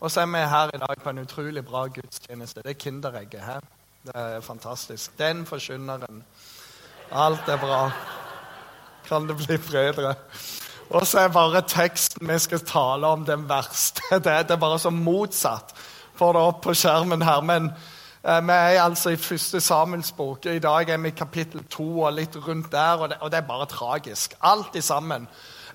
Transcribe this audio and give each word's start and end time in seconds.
Og 0.00 0.10
så 0.10 0.20
er 0.20 0.26
vi 0.26 0.38
her 0.38 0.70
i 0.74 0.78
dag 0.78 1.02
på 1.02 1.10
en 1.10 1.18
utrolig 1.18 1.64
bra 1.66 1.86
gudstjeneste. 1.86 2.62
Det 2.62 2.70
er 2.70 2.78
Kinderegget 2.78 3.40
her. 3.42 3.60
Det 4.06 4.14
er 4.14 4.40
fantastisk. 4.40 5.18
Den 5.18 5.46
forkynneren. 5.46 6.22
Alt 7.10 7.48
er 7.48 7.56
bra. 7.56 7.90
Kan 9.08 9.28
det 9.28 9.36
bli 9.36 9.56
bedre? 9.56 10.14
Og 10.90 11.06
så 11.06 11.18
er 11.18 11.28
bare 11.28 11.62
teksten 11.66 12.28
vi 12.28 12.38
skal 12.38 12.60
tale 12.60 13.06
om, 13.06 13.24
den 13.24 13.48
verste. 13.48 14.02
Det 14.10 14.32
er, 14.32 14.42
det 14.42 14.50
er 14.50 14.62
bare 14.62 14.78
så 14.78 14.90
motsatt. 14.90 15.74
Får 16.14 16.32
det 16.32 16.42
opp 16.42 16.62
på 16.62 16.74
skjermen 16.74 17.22
her. 17.22 17.40
Men 17.40 17.70
eh, 18.22 18.40
vi 18.40 18.54
er 18.54 18.82
altså 18.82 19.10
i 19.10 19.16
første 19.16 19.60
Samuels 19.60 20.12
bok. 20.12 20.46
I 20.46 20.62
dag 20.62 20.90
er 20.90 21.02
vi 21.02 21.08
i 21.08 21.18
kapittel 21.18 21.64
to 21.70 22.00
og 22.00 22.12
litt 22.12 22.36
rundt 22.46 22.70
der, 22.72 23.02
og 23.02 23.08
det, 23.10 23.18
og 23.20 23.30
det 23.30 23.42
er 23.42 23.50
bare 23.50 23.66
tragisk. 23.66 24.34
Alt 24.40 24.76
i 24.76 24.80
sammen. 24.80 25.28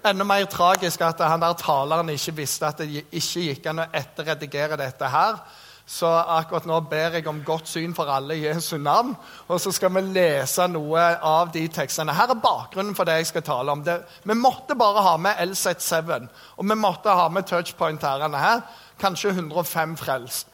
Enda 0.03 0.25
mer 0.27 0.45
tragisk 0.51 1.01
at 1.01 1.21
han 1.23 1.39
der 1.39 1.53
taleren 1.55 2.09
ikke 2.11 2.33
visste 2.41 2.67
at 2.67 2.81
det 2.83 3.05
ikke 3.05 3.43
gikk 3.47 3.69
an 3.71 3.85
å 3.85 3.91
etterredigere 3.95 4.75
dette 4.81 5.07
her. 5.07 5.37
Så 5.85 6.07
akkurat 6.07 6.65
nå 6.67 6.77
ber 6.87 7.17
jeg 7.17 7.27
om 7.27 7.41
godt 7.43 7.67
syn 7.67 7.91
for 7.95 8.11
alle 8.11 8.35
i 8.35 8.45
Jesu 8.45 8.77
navn. 8.79 9.13
Og 9.47 9.59
så 9.59 9.71
skal 9.75 9.91
vi 9.95 10.03
lese 10.15 10.67
noe 10.71 11.01
av 11.23 11.51
de 11.55 11.63
tekstene. 11.71 12.15
Her 12.15 12.31
er 12.31 12.39
bakgrunnen 12.43 12.95
for 12.95 13.07
det 13.07 13.17
jeg 13.19 13.31
skal 13.31 13.45
tale 13.47 13.71
om. 13.71 13.83
Det, 13.83 13.97
vi 14.23 14.35
måtte 14.35 14.75
bare 14.79 15.03
ha 15.03 15.17
med 15.19 15.39
LZ7, 15.43 16.27
og 16.57 16.69
vi 16.69 16.79
måtte 16.79 17.15
ha 17.15 17.27
med 17.31 17.47
touchpoint-herrene 17.47 18.43
her. 18.43 18.63
Kanskje 18.99 19.35
105 19.35 19.97
frelst. 19.99 20.52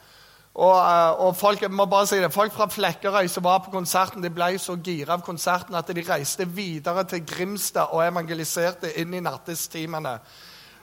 Og, 0.54 0.76
eh, 0.76 1.20
og, 1.20 1.36
folk 1.36 1.62
må 1.70 1.86
bare 1.86 2.08
si 2.10 2.18
det, 2.18 2.32
folk 2.34 2.52
fra 2.52 2.66
Flekkerøy 2.70 3.28
som 3.30 3.44
var 3.46 3.62
på 3.64 3.70
konserten, 3.70 4.22
de 4.22 4.32
ble 4.34 4.56
så 4.58 4.74
gira 4.82 5.14
av 5.14 5.22
konserten 5.22 5.78
at 5.78 5.86
de 5.86 6.02
reiste 6.02 6.46
videre 6.48 7.04
til 7.06 7.22
Grimstad 7.26 7.94
og 7.94 8.02
evangeliserte 8.02 8.90
inn 8.98 9.14
i 9.14 9.22
nattestimene. 9.22 10.18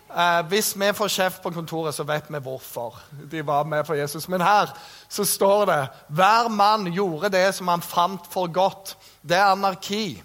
Eh, 0.07 0.41
hvis 0.47 0.71
vi 0.79 0.93
får 0.95 1.11
kjeft 1.11 1.43
på 1.43 1.51
kontoret, 1.51 1.95
så 1.95 2.05
vet 2.07 2.29
vi 2.31 2.39
hvorfor. 2.39 2.95
De 3.31 3.43
var 3.45 3.67
med 3.67 3.83
for 3.85 3.99
Jesus. 3.99 4.29
Men 4.31 4.41
her 4.41 4.71
så 5.09 5.25
står 5.27 5.65
det 5.65 5.81
hver 6.07 6.47
mann 6.47 6.87
gjorde 6.93 7.33
det 7.35 7.55
som 7.55 7.67
han 7.67 7.83
fant 7.83 8.31
for 8.31 8.47
godt. 8.47 8.95
Det 9.21 9.35
er 9.35 9.51
anarki. 9.51 10.23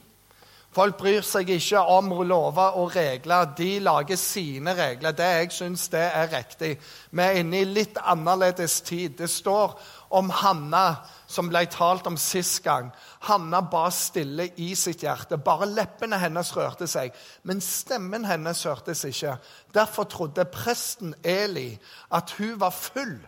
Folk 0.72 0.96
bryr 1.02 1.20
seg 1.20 1.50
ikke 1.52 1.82
om 1.92 2.06
lover 2.24 2.78
og 2.80 2.94
regler. 2.94 3.50
De 3.58 3.74
lager 3.84 4.16
sine 4.16 4.72
regler. 4.72 5.12
Det 5.12 5.26
jeg 5.26 5.50
syns 5.52 5.82
det 5.92 6.00
er 6.06 6.30
riktig. 6.32 6.70
Vi 7.10 7.20
er 7.20 7.40
inne 7.42 7.60
i 7.60 7.68
litt 7.68 7.98
annerledes 8.00 8.78
tid. 8.80 9.18
Det 9.18 9.28
står 9.28 9.74
om 10.16 10.30
Hanna 10.32 11.02
som 11.28 11.50
ble 11.52 11.66
talt 11.68 12.08
om 12.08 12.16
sist 12.16 12.62
gang. 12.64 12.88
Hanna 13.28 13.60
ba 13.68 13.90
stille 13.92 14.48
i 14.56 14.70
sitt 14.72 15.04
hjerte. 15.04 15.36
Bare 15.36 15.68
leppene 15.68 16.16
hennes 16.22 16.54
rørte 16.56 16.88
seg, 16.88 17.12
men 17.44 17.60
stemmen 17.60 18.24
hennes 18.24 18.64
hørtes 18.64 19.04
ikke. 19.08 19.36
Derfor 19.76 20.08
trodde 20.08 20.48
presten 20.48 21.12
Eli 21.20 21.74
at 22.16 22.32
hun 22.38 22.56
var 22.60 22.72
full, 22.72 23.18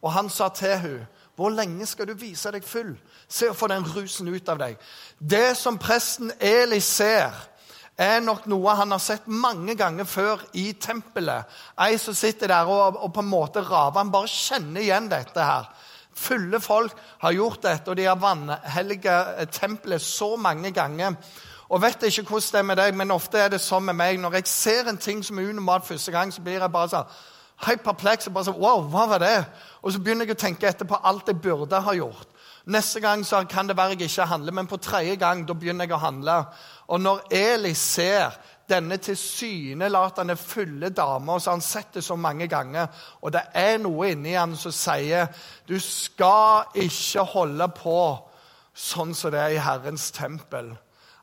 og 0.00 0.12
han 0.16 0.32
sa 0.32 0.48
til 0.48 0.78
henne, 0.80 1.06
'Hvor 1.36 1.50
lenge 1.50 1.86
skal 1.86 2.08
du 2.08 2.14
vise 2.14 2.50
deg 2.52 2.64
full?' 2.64 2.96
Se 3.28 3.50
å 3.50 3.54
få 3.54 3.66
den 3.68 3.84
rusen 3.84 4.28
ut 4.28 4.48
av 4.48 4.58
deg. 4.58 4.78
Det 5.18 5.56
som 5.56 5.78
presten 5.78 6.32
Eli 6.40 6.80
ser, 6.80 7.32
er 7.98 8.20
nok 8.20 8.46
noe 8.46 8.74
han 8.76 8.92
har 8.92 9.00
sett 9.00 9.26
mange 9.26 9.74
ganger 9.74 10.04
før 10.04 10.42
i 10.52 10.72
tempelet. 10.72 11.44
Ei 11.80 11.96
som 11.98 12.14
sitter 12.14 12.52
der 12.52 12.68
og, 12.68 12.96
og 13.00 13.12
på 13.12 13.20
en 13.24 13.30
måte 13.30 13.64
raver. 13.64 13.98
Han 13.98 14.12
bare 14.12 14.28
kjenner 14.28 14.80
igjen 14.80 15.08
dette 15.08 15.40
her. 15.40 15.70
Fulle 16.16 16.60
folk 16.60 16.92
har 17.20 17.32
gjort 17.32 17.62
dette, 17.62 17.90
og 17.90 17.96
de 17.96 18.04
har 18.04 18.20
vanhelliget 18.20 19.50
tempelet 19.52 20.02
så 20.02 20.36
mange 20.36 20.72
ganger. 20.72 21.16
Og 21.68 21.82
vet 21.82 22.02
ikke 22.06 22.28
hvordan 22.28 22.52
det 22.52 22.58
er 22.58 22.68
med 22.68 22.76
deg, 22.76 22.94
men 22.96 23.10
ofte 23.10 23.40
er 23.40 23.48
det 23.52 23.60
sånn 23.60 23.88
med 23.88 23.98
meg. 23.98 24.20
Når 24.20 24.38
jeg 24.38 24.48
ser 24.48 24.88
en 24.88 25.00
ting 25.00 25.24
som 25.24 25.38
er 25.38 25.50
unormalt 25.50 25.88
første 25.88 26.12
gang, 26.12 26.32
så 26.32 26.44
blir 26.44 26.60
jeg 26.60 26.72
bare 26.72 26.92
sånn 26.92 27.16
helt 27.64 27.86
og 27.88 27.96
bare 28.02 28.44
sånn, 28.44 28.60
wow, 28.60 28.82
hva 28.92 29.06
var 29.08 29.22
det? 29.22 29.36
Og 29.86 29.92
så 29.94 30.00
begynner 30.02 30.26
jeg 30.26 30.34
å 30.34 30.40
tenke 30.40 30.66
etterpå 30.66 30.98
alt 31.06 31.28
jeg 31.30 31.38
burde 31.38 31.78
ha 31.78 31.92
gjort. 31.94 32.32
Neste 32.74 32.98
gang 32.98 33.20
så 33.22 33.44
kan 33.46 33.68
det 33.68 33.76
være 33.78 33.94
jeg 33.94 34.08
ikke 34.10 34.24
handler, 34.26 34.52
men 34.52 34.66
på 34.66 34.80
tredje 34.82 35.14
gang 35.20 35.44
da 35.46 35.54
begynner 35.54 35.86
jeg 35.86 35.94
å 35.94 36.00
handle. 36.02 36.40
Og 36.90 36.98
når 37.00 37.20
Eli 37.30 37.70
ser 37.78 38.34
denne 38.66 38.98
tilsynelatende 38.98 40.34
fulle 40.36 40.90
dama, 40.90 41.38
så 41.38 41.52
har 41.52 41.60
han 41.60 41.62
sett 41.62 41.94
det 41.94 42.02
så 42.04 42.16
mange 42.18 42.48
ganger, 42.50 42.88
og 43.22 43.30
det 43.36 43.44
er 43.54 43.78
noe 43.78 44.10
inni 44.10 44.34
han 44.34 44.56
som 44.58 44.74
sier 44.74 45.30
du 45.68 45.78
skal 45.78 46.66
ikke 46.82 47.22
holde 47.36 47.70
på 47.78 48.00
sånn 48.74 49.14
som 49.14 49.30
det 49.30 49.44
er 49.44 49.54
i 49.54 49.62
Herrens 49.62 50.10
tempel. 50.10 50.74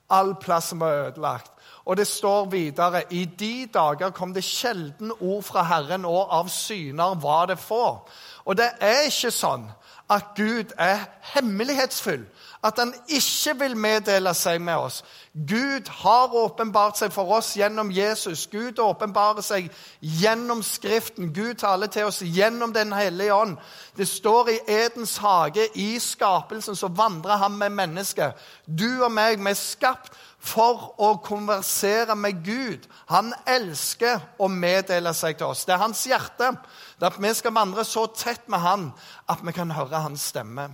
All 0.07 0.37
plassen 0.39 0.79
var 0.79 1.09
ødelagt. 1.09 1.51
Og 1.85 1.97
det 1.97 2.07
står 2.07 2.45
videre 2.45 3.01
i 3.11 3.25
de 3.25 3.67
dager 3.73 4.13
kom 4.15 4.31
det 4.33 4.45
sjelden 4.47 5.11
ord 5.19 5.43
fra 5.43 5.65
Herren, 5.67 6.05
og 6.07 6.31
av 6.31 6.47
syner 6.51 7.17
var 7.19 7.49
det 7.51 7.59
få. 7.59 8.07
Og 8.45 8.57
det 8.57 8.69
er 8.79 9.07
ikke 9.07 9.31
sånn 9.31 9.69
at 10.11 10.33
Gud 10.35 10.73
er 10.77 11.05
hemmelighetsfull, 11.33 12.25
at 12.63 12.79
han 12.79 12.93
ikke 13.07 13.53
vil 13.59 13.75
meddele 13.77 14.33
seg 14.35 14.61
med 14.61 14.75
oss. 14.75 15.01
Gud 15.33 15.89
har 16.03 16.35
åpenbart 16.35 16.99
seg 16.99 17.11
for 17.11 17.31
oss 17.35 17.53
gjennom 17.57 17.91
Jesus. 17.91 18.45
Gud 18.51 18.79
åpenbarer 18.79 19.43
seg 19.43 19.71
gjennom 19.99 20.61
Skriften. 20.63 21.31
Gud 21.33 21.55
taler 21.59 21.87
til 21.91 22.07
oss 22.07 22.21
gjennom 22.21 22.73
Den 22.73 22.93
hellige 22.93 23.33
ånd. 23.33 23.57
Det 23.97 24.07
står 24.07 24.49
i 24.49 24.59
Edens 24.67 25.17
hage, 25.17 25.67
i 25.75 25.99
skapelsen, 25.99 26.75
så 26.75 26.87
vandrer 26.87 27.41
han 27.41 27.57
med 27.57 27.69
mennesket. 27.69 28.37
Du 28.67 29.03
og 29.03 29.11
meg, 29.11 29.39
vi 29.39 29.51
er 29.51 29.59
skapt 29.59 30.13
for 30.43 30.93
å 30.99 31.15
konversere 31.23 32.15
med 32.15 32.43
Gud. 32.45 32.87
Han 33.11 33.33
elsker 33.47 34.19
å 34.39 34.47
meddele 34.51 35.13
seg 35.15 35.39
til 35.39 35.51
oss. 35.51 35.65
Det 35.65 35.75
er 35.75 35.83
hans 35.83 36.03
hjerte. 36.07 36.51
Det 36.99 37.09
at 37.09 37.19
vi 37.21 37.33
skal 37.33 37.55
vandre 37.55 37.85
så 37.85 38.05
tett 38.15 38.47
med 38.47 38.59
Han 38.59 38.91
at 39.29 39.43
vi 39.43 39.51
kan 39.51 39.71
høre 39.71 40.03
Hans 40.05 40.29
stemme. 40.33 40.69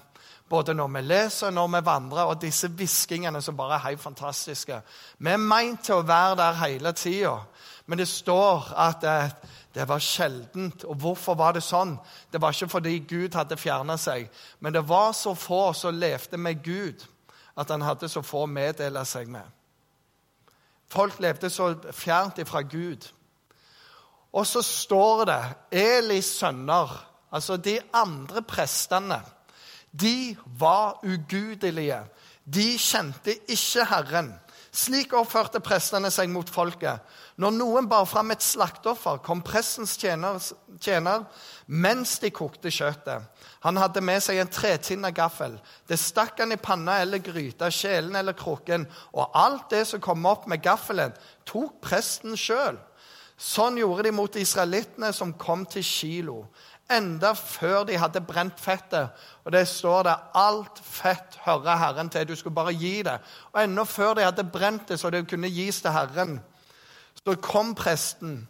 Både 0.49 0.73
når 0.73 0.87
vi 0.87 1.01
leser 1.01 1.51
når 1.53 1.67
vi 1.67 1.85
vandrer, 1.85 2.25
og 2.25 2.41
disse 2.41 2.67
hviskingene 2.67 3.41
som 3.41 3.57
bare 3.57 3.75
er 3.77 3.85
helt 3.89 4.01
fantastiske. 4.01 4.81
Vi 5.17 5.29
er 5.29 5.37
meint 5.37 5.83
til 5.85 5.99
å 5.99 6.05
være 6.07 6.39
der 6.39 6.57
hele 6.63 6.93
tida, 6.97 7.35
men 7.85 8.01
det 8.01 8.07
står 8.09 8.71
at 8.77 9.01
det, 9.01 9.51
det 9.77 9.85
var 9.87 10.01
sjeldent. 10.01 10.83
Og 10.83 10.95
hvorfor 10.95 11.37
var 11.37 11.53
det 11.53 11.63
sånn? 11.63 11.99
Det 12.31 12.41
var 12.41 12.53
ikke 12.53 12.71
fordi 12.71 12.97
Gud 12.99 13.37
hadde 13.37 13.57
fjerna 13.61 13.97
seg, 13.97 14.25
men 14.59 14.73
det 14.73 14.87
var 14.89 15.13
så 15.13 15.35
få 15.37 15.69
som 15.77 15.95
levde 15.95 16.37
med 16.37 16.63
Gud, 16.65 17.05
at 17.55 17.69
han 17.69 17.85
hadde 17.85 18.09
så 18.09 18.25
få 18.25 18.47
å 18.47 18.49
meddele 18.49 19.05
seg 19.05 19.29
med. 19.29 19.45
Folk 20.89 21.19
levde 21.21 21.49
så 21.53 21.75
fjernt 21.93 22.41
ifra 22.41 22.63
Gud. 22.65 23.05
Og 24.33 24.45
så 24.47 24.61
står 24.65 25.25
det 25.29 25.41
Elis 25.81 26.29
sønner, 26.39 26.91
altså 27.33 27.57
de 27.57 27.79
andre 27.93 28.43
prestene, 28.45 29.21
de 29.91 30.37
var 30.59 30.99
ugudelige. 31.03 32.03
De 32.45 32.77
kjente 32.77 33.33
ikke 33.49 33.85
Herren. 33.89 34.29
Slik 34.69 35.15
oppførte 35.17 35.57
prestene 35.65 36.11
seg 36.13 36.29
mot 36.29 36.49
folket. 36.49 37.01
Når 37.41 37.53
noen 37.55 37.87
bar 37.89 38.05
fram 38.05 38.29
et 38.29 38.43
slakteoffer, 38.45 39.17
kom 39.25 39.41
prestens 39.45 39.95
tjener, 39.97 40.37
tjener, 40.77 41.23
mens 41.65 42.19
de 42.21 42.29
kokte 42.29 42.69
kjøttet. 42.73 43.25
Han 43.65 43.79
hadde 43.81 44.03
med 44.05 44.21
seg 44.21 44.37
en 44.41 44.51
tretinna 44.53 45.09
gaffel. 45.15 45.57
Det 45.89 45.97
stakk 45.97 46.43
han 46.43 46.53
i 46.53 46.59
panna 46.61 46.99
eller 47.01 47.23
gryta, 47.23 47.71
kjelen 47.73 48.19
eller 48.19 48.37
krukken. 48.37 48.85
Og 49.17 49.33
alt 49.33 49.71
det 49.73 49.87
som 49.89 50.03
kom 50.05 50.29
opp 50.29 50.45
med 50.51 50.61
gaffelen, 50.61 51.17
tok 51.49 51.81
presten 51.81 52.37
sjøl. 52.37 52.77
Sånn 53.39 53.77
gjorde 53.79 54.09
de 54.09 54.11
mot 54.11 54.35
israelittene 54.35 55.13
som 55.15 55.31
kom 55.39 55.63
til 55.69 55.83
Kilo. 55.85 56.41
Enda 56.91 57.31
før 57.37 57.85
de 57.87 57.95
hadde 58.01 58.19
brent 58.25 58.59
fettet. 58.59 59.15
Og 59.45 59.53
det 59.55 59.63
står 59.69 60.07
det 60.09 60.15
alt 60.35 60.81
fett 60.83 61.37
hører 61.45 61.79
Herren 61.79 62.09
til. 62.11 62.27
Du 62.27 62.35
skulle 62.35 62.55
bare 62.57 62.73
gi 62.75 62.97
det. 63.05 63.15
Og 63.53 63.61
enda 63.63 63.85
før 63.87 64.17
de 64.17 64.25
hadde 64.25 64.43
brent 64.43 64.89
det 64.89 64.99
så 64.99 65.11
det 65.13 65.27
kunne 65.29 65.51
gis 65.53 65.79
til 65.81 65.95
Herren, 65.95 66.39
så 67.19 67.35
kom 67.39 67.75
presten 67.75 68.41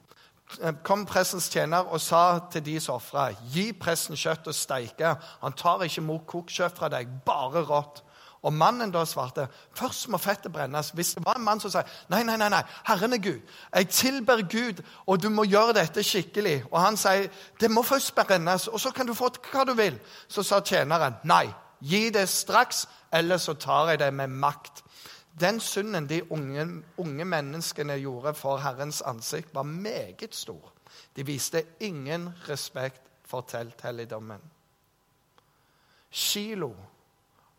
eh, 0.62 0.74
kom 0.84 1.06
prestens 1.06 1.50
tjener 1.52 1.86
og 1.92 2.02
sa 2.02 2.40
til 2.52 2.64
de 2.66 2.80
som 2.80 2.96
ofra, 2.96 3.30
gi 3.54 3.72
presten 3.74 4.18
kjøtt 4.18 4.48
og 4.50 4.56
steike. 4.56 5.16
Han 5.44 5.58
tar 5.58 5.84
ikke 5.86 6.02
imot 6.02 6.26
kokt 6.30 6.56
kjøtt 6.56 6.80
fra 6.80 6.90
deg, 6.90 7.12
bare 7.26 7.66
rått. 7.68 8.02
Og 8.42 8.54
mannen 8.54 8.92
da 8.92 9.04
svarte 9.06 9.48
først 9.76 10.08
må 10.10 10.18
fettet 10.18 10.54
brennes. 10.54 10.92
Hvis 10.96 11.14
det 11.18 11.26
var 11.26 11.36
en 11.36 11.44
mann 11.44 11.60
som 11.60 11.72
sa 11.74 11.84
nei, 12.12 12.22
nei, 12.24 12.38
nei, 12.40 12.48
nei, 12.52 12.62
Herren 12.88 13.14
er 13.14 13.24
Gud, 13.24 13.42
jeg 13.74 13.90
tilber 13.90 14.44
Gud, 14.48 14.84
og 15.06 15.22
du 15.22 15.30
må 15.30 15.44
gjøre 15.44 15.76
dette 15.82 16.04
skikkelig. 16.04 16.64
Og 16.72 16.80
han 16.82 16.98
sier 17.00 17.28
det 17.60 17.72
må 17.72 17.84
først 17.84 18.16
brennes, 18.16 18.68
og 18.68 18.80
så 18.80 18.94
kan 18.96 19.08
du 19.08 19.14
få 19.14 19.32
hva 19.52 19.66
du 19.68 19.74
vil. 19.76 20.00
Så 20.28 20.44
sa 20.48 20.62
tjeneren 20.64 21.20
nei, 21.28 21.48
gi 21.80 22.08
det 22.16 22.30
straks, 22.32 22.86
ellers 23.12 23.50
så 23.50 23.58
tar 23.60 23.94
jeg 23.94 24.04
det 24.06 24.14
med 24.14 24.32
makt. 24.40 24.84
Den 25.40 25.60
synden 25.60 26.08
de 26.10 26.22
unge, 26.32 26.66
unge 26.98 27.26
menneskene 27.26 28.00
gjorde 28.00 28.34
for 28.36 28.60
Herrens 28.64 29.02
ansikt, 29.02 29.54
var 29.56 29.64
meget 29.64 30.36
stor. 30.36 30.72
De 31.16 31.26
viste 31.26 31.64
ingen 31.80 32.30
respekt 32.48 33.02
for 33.28 33.42
telthelligdommen. 33.48 34.42
Kilo 36.12 36.74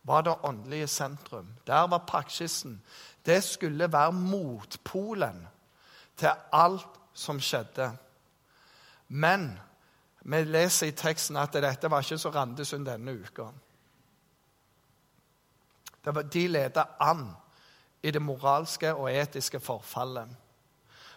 var 0.03 0.21
det 0.23 0.35
åndelige 0.43 0.87
sentrum. 0.87 1.49
Der 1.67 1.87
var 1.87 1.99
praksisen. 1.99 2.83
Det 3.27 3.45
skulle 3.45 3.93
være 3.93 4.13
motpolen 4.13 5.49
til 6.17 6.31
alt 6.53 6.87
som 7.15 7.41
skjedde. 7.41 7.97
Men 9.09 9.59
Vi 10.23 10.45
leser 10.45 10.87
i 10.87 10.91
teksten 10.91 11.37
at 11.37 11.53
dette 11.53 11.91
var 11.91 12.01
ikke 12.01 12.19
så 12.19 12.31
Randesund 12.31 12.85
denne 12.87 13.13
uka. 13.13 13.47
De 16.33 16.49
leda 16.49 16.85
an 17.01 17.31
i 18.03 18.11
det 18.11 18.23
moralske 18.23 18.95
og 18.95 19.09
etiske 19.13 19.61
forfallet. 19.61 20.29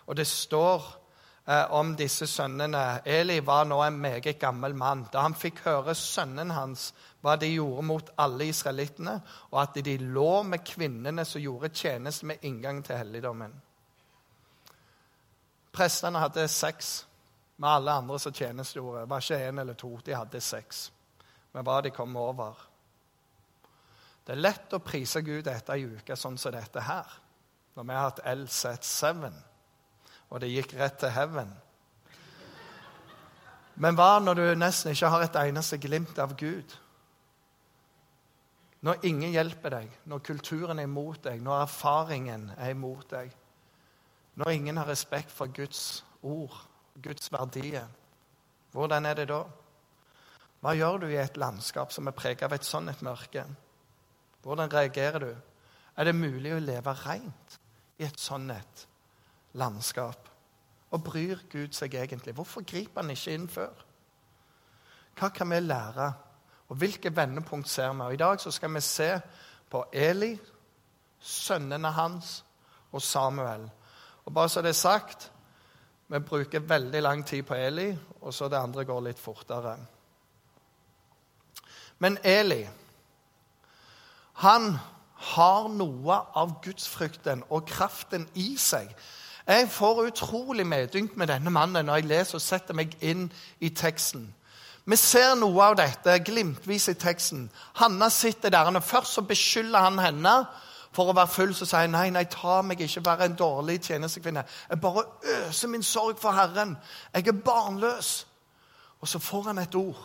Og 0.07 0.17
det 0.17 0.27
står 0.27 1.02
om 1.45 1.95
disse 1.99 2.27
sønnene 2.27 3.01
Eli 3.05 3.41
var 3.43 3.65
nå 3.67 3.81
en 3.83 3.97
meget 3.99 4.39
gammel 4.39 4.75
mann. 4.79 5.07
Da 5.11 5.25
han 5.25 5.35
fikk 5.35 5.65
høre 5.65 5.95
sønnen 5.95 6.53
hans 6.55 6.93
hva 7.23 7.35
de 7.39 7.49
gjorde 7.51 7.83
mot 7.87 8.09
alle 8.19 8.47
israelittene, 8.51 9.17
og 9.51 9.61
at 9.61 9.79
de 9.85 9.97
lå 9.99 10.43
med 10.47 10.63
kvinnene 10.67 11.25
som 11.27 11.41
gjorde 11.43 11.71
tjeneste 11.75 12.27
med 12.27 12.43
inngang 12.47 12.81
til 12.83 12.99
helligdommen. 12.99 13.53
Prestene 15.73 16.19
hadde 16.19 16.47
sex 16.51 17.05
med 17.57 17.69
alle 17.69 17.91
andre 17.91 18.19
som 18.19 18.33
tjenestegjorde. 18.33 19.01
Det 19.01 19.09
var 19.09 19.23
ikke 19.23 19.47
én 19.47 19.61
eller 19.61 19.73
to, 19.79 19.97
de 20.05 20.15
hadde 20.15 20.41
sex 20.41 20.91
med 21.53 21.63
hva 21.63 21.79
de 21.81 21.91
kom 21.95 22.15
over. 22.17 22.59
Det 24.23 24.35
er 24.35 24.43
lett 24.43 24.73
å 24.75 24.83
prise 24.83 25.21
Gud 25.21 25.47
etter 25.47 25.75
ei 25.75 25.97
uke 25.97 26.15
sånn 26.15 26.37
som 26.39 26.53
dette 26.55 26.83
her, 26.83 27.07
når 27.75 27.87
vi 27.87 27.97
har 27.97 28.05
hatt 28.07 28.21
LZ7, 28.31 29.31
og 30.33 30.41
det 30.41 30.49
gikk 30.49 30.73
rett 30.79 30.97
til 30.97 31.13
heaven. 31.13 31.51
Men 33.75 33.97
hva 33.97 34.17
når 34.21 34.37
du 34.37 34.45
nesten 34.57 34.93
ikke 34.93 35.11
har 35.13 35.25
et 35.25 35.37
eneste 35.45 35.77
glimt 35.81 36.17
av 36.21 36.33
Gud? 36.37 36.73
Når 38.83 39.05
ingen 39.07 39.31
hjelper 39.31 39.77
deg, 39.77 39.91
når 40.09 40.23
kulturen 40.25 40.81
er 40.81 40.89
imot 40.89 41.21
deg, 41.23 41.41
når 41.41 41.63
erfaringen 41.63 42.49
er 42.57 42.73
imot 42.73 43.05
deg, 43.13 43.33
når 44.41 44.55
ingen 44.57 44.79
har 44.81 44.89
respekt 44.89 45.31
for 45.31 45.53
Guds 45.53 46.03
ord, 46.25 46.55
Guds 47.01 47.29
verdier, 47.31 47.85
hvordan 48.73 49.05
er 49.05 49.21
det 49.21 49.27
da? 49.29 49.43
Hva 50.63 50.73
gjør 50.73 51.03
du 51.03 51.07
i 51.11 51.19
et 51.21 51.37
landskap 51.37 51.93
som 51.93 52.09
er 52.09 52.17
preget 52.17 52.45
av 52.47 52.55
et 52.55 52.65
sånt 52.65 52.89
et 52.89 53.05
mørke? 53.05 53.45
Hvordan 54.43 54.73
reagerer 54.73 55.19
du? 55.21 55.31
Er 55.93 56.09
det 56.09 56.17
mulig 56.17 56.55
å 56.55 56.63
leve 56.63 56.95
rent 57.05 57.59
i 58.01 58.07
et 58.07 58.19
sånt 58.19 58.51
et 58.51 58.87
landskap? 59.53 60.29
Og 60.93 61.03
bryr 61.03 61.41
Gud 61.51 61.73
seg 61.73 61.95
egentlig? 61.97 62.35
Hvorfor 62.37 62.61
griper 62.61 63.01
han 63.01 63.13
ikke 63.13 63.33
inn 63.33 63.49
før? 63.49 63.73
Hva 65.17 65.29
kan 65.29 65.49
vi 65.49 65.59
lære, 65.59 66.13
og 66.69 66.77
hvilke 66.81 67.15
vendepunkt 67.15 67.69
ser 67.69 67.93
vi? 67.93 68.01
Og 68.01 68.13
I 68.13 68.21
dag 68.21 68.41
så 68.41 68.51
skal 68.51 68.73
vi 68.73 68.81
se 68.81 69.09
på 69.69 69.85
Eli, 69.93 70.33
sønnene 71.19 71.91
hans 71.91 72.43
og 72.91 73.01
Samuel. 73.01 73.69
Og 74.25 74.33
bare 74.33 74.49
så 74.49 74.61
det 74.61 74.73
er 74.73 74.79
sagt, 74.79 75.31
vi 76.07 76.19
bruker 76.19 76.59
veldig 76.59 77.01
lang 77.01 77.25
tid 77.25 77.43
på 77.43 77.55
Eli, 77.55 77.89
og 78.21 78.33
så 78.33 78.49
det 78.49 78.59
andre 78.59 78.85
går 78.85 79.01
litt 79.01 79.19
fortere. 79.19 79.77
Men 81.99 82.17
Eli, 82.23 82.65
han 84.33 84.73
har 85.33 85.67
noe 85.71 86.17
av 86.35 86.57
gudsfrykten 86.63 87.45
og 87.49 87.67
kraften 87.69 88.25
i 88.35 88.55
seg. 88.59 88.89
Jeg 89.47 89.69
får 89.69 90.05
utrolig 90.07 90.65
medynk 90.67 91.17
med 91.17 91.27
denne 91.27 91.51
mannen 91.51 91.85
når 91.85 91.99
jeg 91.99 92.07
leser 92.07 92.39
og 92.39 92.41
setter 92.41 92.77
meg 92.77 92.95
inn 93.03 93.25
i 93.59 93.69
teksten. 93.75 94.29
Vi 94.85 94.95
ser 94.99 95.35
noe 95.39 95.63
av 95.63 95.77
dette 95.79 96.17
glimtvis 96.23 96.89
i 96.91 96.95
teksten. 96.99 97.49
Hanna 97.79 98.09
sitter 98.09 98.51
der, 98.51 98.71
og 98.71 98.83
Først 98.83 99.13
så 99.13 99.21
beskylder 99.21 99.79
han 99.79 99.99
henne 99.99 100.35
for 100.93 101.09
å 101.09 101.15
være 101.15 101.31
full, 101.31 101.53
så 101.55 101.65
sier 101.65 101.87
han 101.87 101.95
nei, 101.95 102.09
nei, 102.13 102.25
ta 102.29 102.61
meg 102.61 102.81
ikke, 102.83 103.05
være 103.05 103.25
en 103.25 103.37
dårlig 103.39 103.79
tjenestekvinne. 103.81 104.43
Jeg 104.69 104.81
bare 104.81 105.05
øser 105.23 105.71
min 105.71 105.83
sorg 105.83 106.19
for 106.21 106.31
Herren. 106.31 106.77
Jeg 107.13 107.27
er 107.27 107.39
barnløs. 107.45 108.27
Og 109.01 109.07
så 109.07 109.19
får 109.19 109.43
han 109.49 109.57
et 109.57 109.75
ord. 109.75 109.99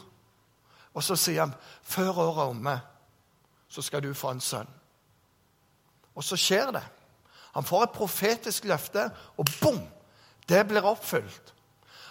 Og 0.94 1.05
så 1.05 1.17
sier 1.17 1.44
han, 1.44 1.55
før 1.82 2.17
året 2.19 2.43
er 2.43 2.55
omme, 2.55 2.81
så 3.69 3.82
skal 3.82 4.02
du 4.02 4.14
få 4.14 4.32
en 4.34 4.41
sønn. 4.41 4.70
Og 6.14 6.25
så 6.25 6.37
skjer 6.41 6.73
det. 6.75 6.82
Han 7.54 7.64
får 7.64 7.82
et 7.82 7.96
profetisk 7.96 8.64
løfte, 8.64 9.10
og 9.36 9.54
bom! 9.62 9.80
Det 10.48 10.62
blir 10.68 10.86
oppfylt. 10.88 11.54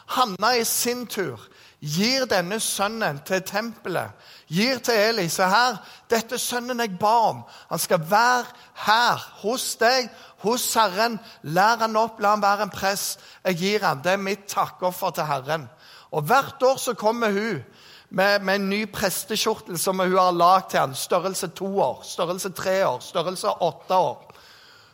Hanna 0.08 0.54
i 0.56 0.64
sin 0.64 1.08
tur 1.10 1.42
gir 1.84 2.26
denne 2.30 2.60
sønnen 2.64 3.20
til 3.26 3.42
tempelet. 3.46 4.14
Gir 4.48 4.80
til 4.80 4.96
Eli. 5.10 5.28
Se 5.30 5.46
her, 5.50 5.80
dette 6.10 6.38
er 6.38 6.42
sønnen 6.42 6.80
jeg 6.80 6.96
ba 7.00 7.14
om. 7.32 7.42
Han 7.70 7.82
skal 7.82 8.06
være 8.10 8.46
her 8.86 9.26
hos 9.42 9.76
deg, 9.82 10.08
hos 10.46 10.70
Herren. 10.78 11.20
Lær 11.44 11.84
han 11.84 12.00
opp, 12.00 12.22
la 12.22 12.36
han 12.36 12.46
være 12.46 12.68
en 12.68 12.74
prest. 12.74 13.20
Jeg 13.44 13.60
gir 13.62 13.86
han. 13.86 14.02
Det 14.04 14.16
er 14.16 14.24
mitt 14.24 14.48
takkoffer 14.50 15.14
til 15.18 15.28
Herren. 15.28 15.68
Og 16.12 16.24
hvert 16.24 16.64
år 16.64 16.80
så 16.80 16.94
kommer 16.94 17.34
hun 17.36 17.64
med, 18.10 18.40
med 18.40 18.56
en 18.56 18.70
ny 18.70 18.86
prestekjortel 18.94 19.78
som 19.80 20.00
hun 20.00 20.16
har 20.16 20.32
lagd 20.32 20.72
til 20.72 20.80
han. 20.80 20.96
Størrelse 20.96 21.48
to 21.48 21.68
år, 21.84 22.02
størrelse 22.08 22.54
tre 22.56 22.80
år, 22.88 23.02
størrelse 23.04 23.52
åtte 23.62 23.96
år. 23.96 24.27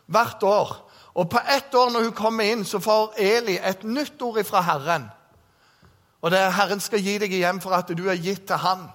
Hvert 0.06 0.42
år. 0.42 0.74
Og 1.14 1.30
på 1.30 1.40
ett 1.48 1.74
år 1.74 1.90
når 1.90 2.08
hun 2.08 2.16
kommer 2.16 2.50
inn, 2.50 2.64
så 2.66 2.80
får 2.82 3.14
Eli 3.22 3.58
et 3.62 3.84
nytt 3.86 4.22
ord 4.22 4.40
fra 4.44 4.64
Herren. 4.66 5.06
Og 6.24 6.32
det 6.32 6.40
er 6.40 6.54
Herren 6.56 6.80
skal 6.80 7.02
gi 7.04 7.18
deg 7.20 7.32
igjen 7.36 7.60
for 7.60 7.76
at 7.76 7.90
du 7.92 8.06
er 8.08 8.20
gitt 8.20 8.46
til 8.48 8.60
Han. 8.62 8.86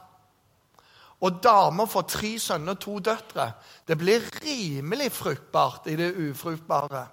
Og 1.20 1.42
damer 1.44 1.88
får 1.90 2.06
tre 2.10 2.32
sønner 2.40 2.78
og 2.78 2.82
to 2.82 3.00
døtre. 3.04 3.52
Det 3.88 3.98
blir 4.00 4.24
rimelig 4.40 5.12
fruktbart 5.12 5.88
i 5.92 5.96
det 6.00 6.14
ufruktbare. 6.16 7.08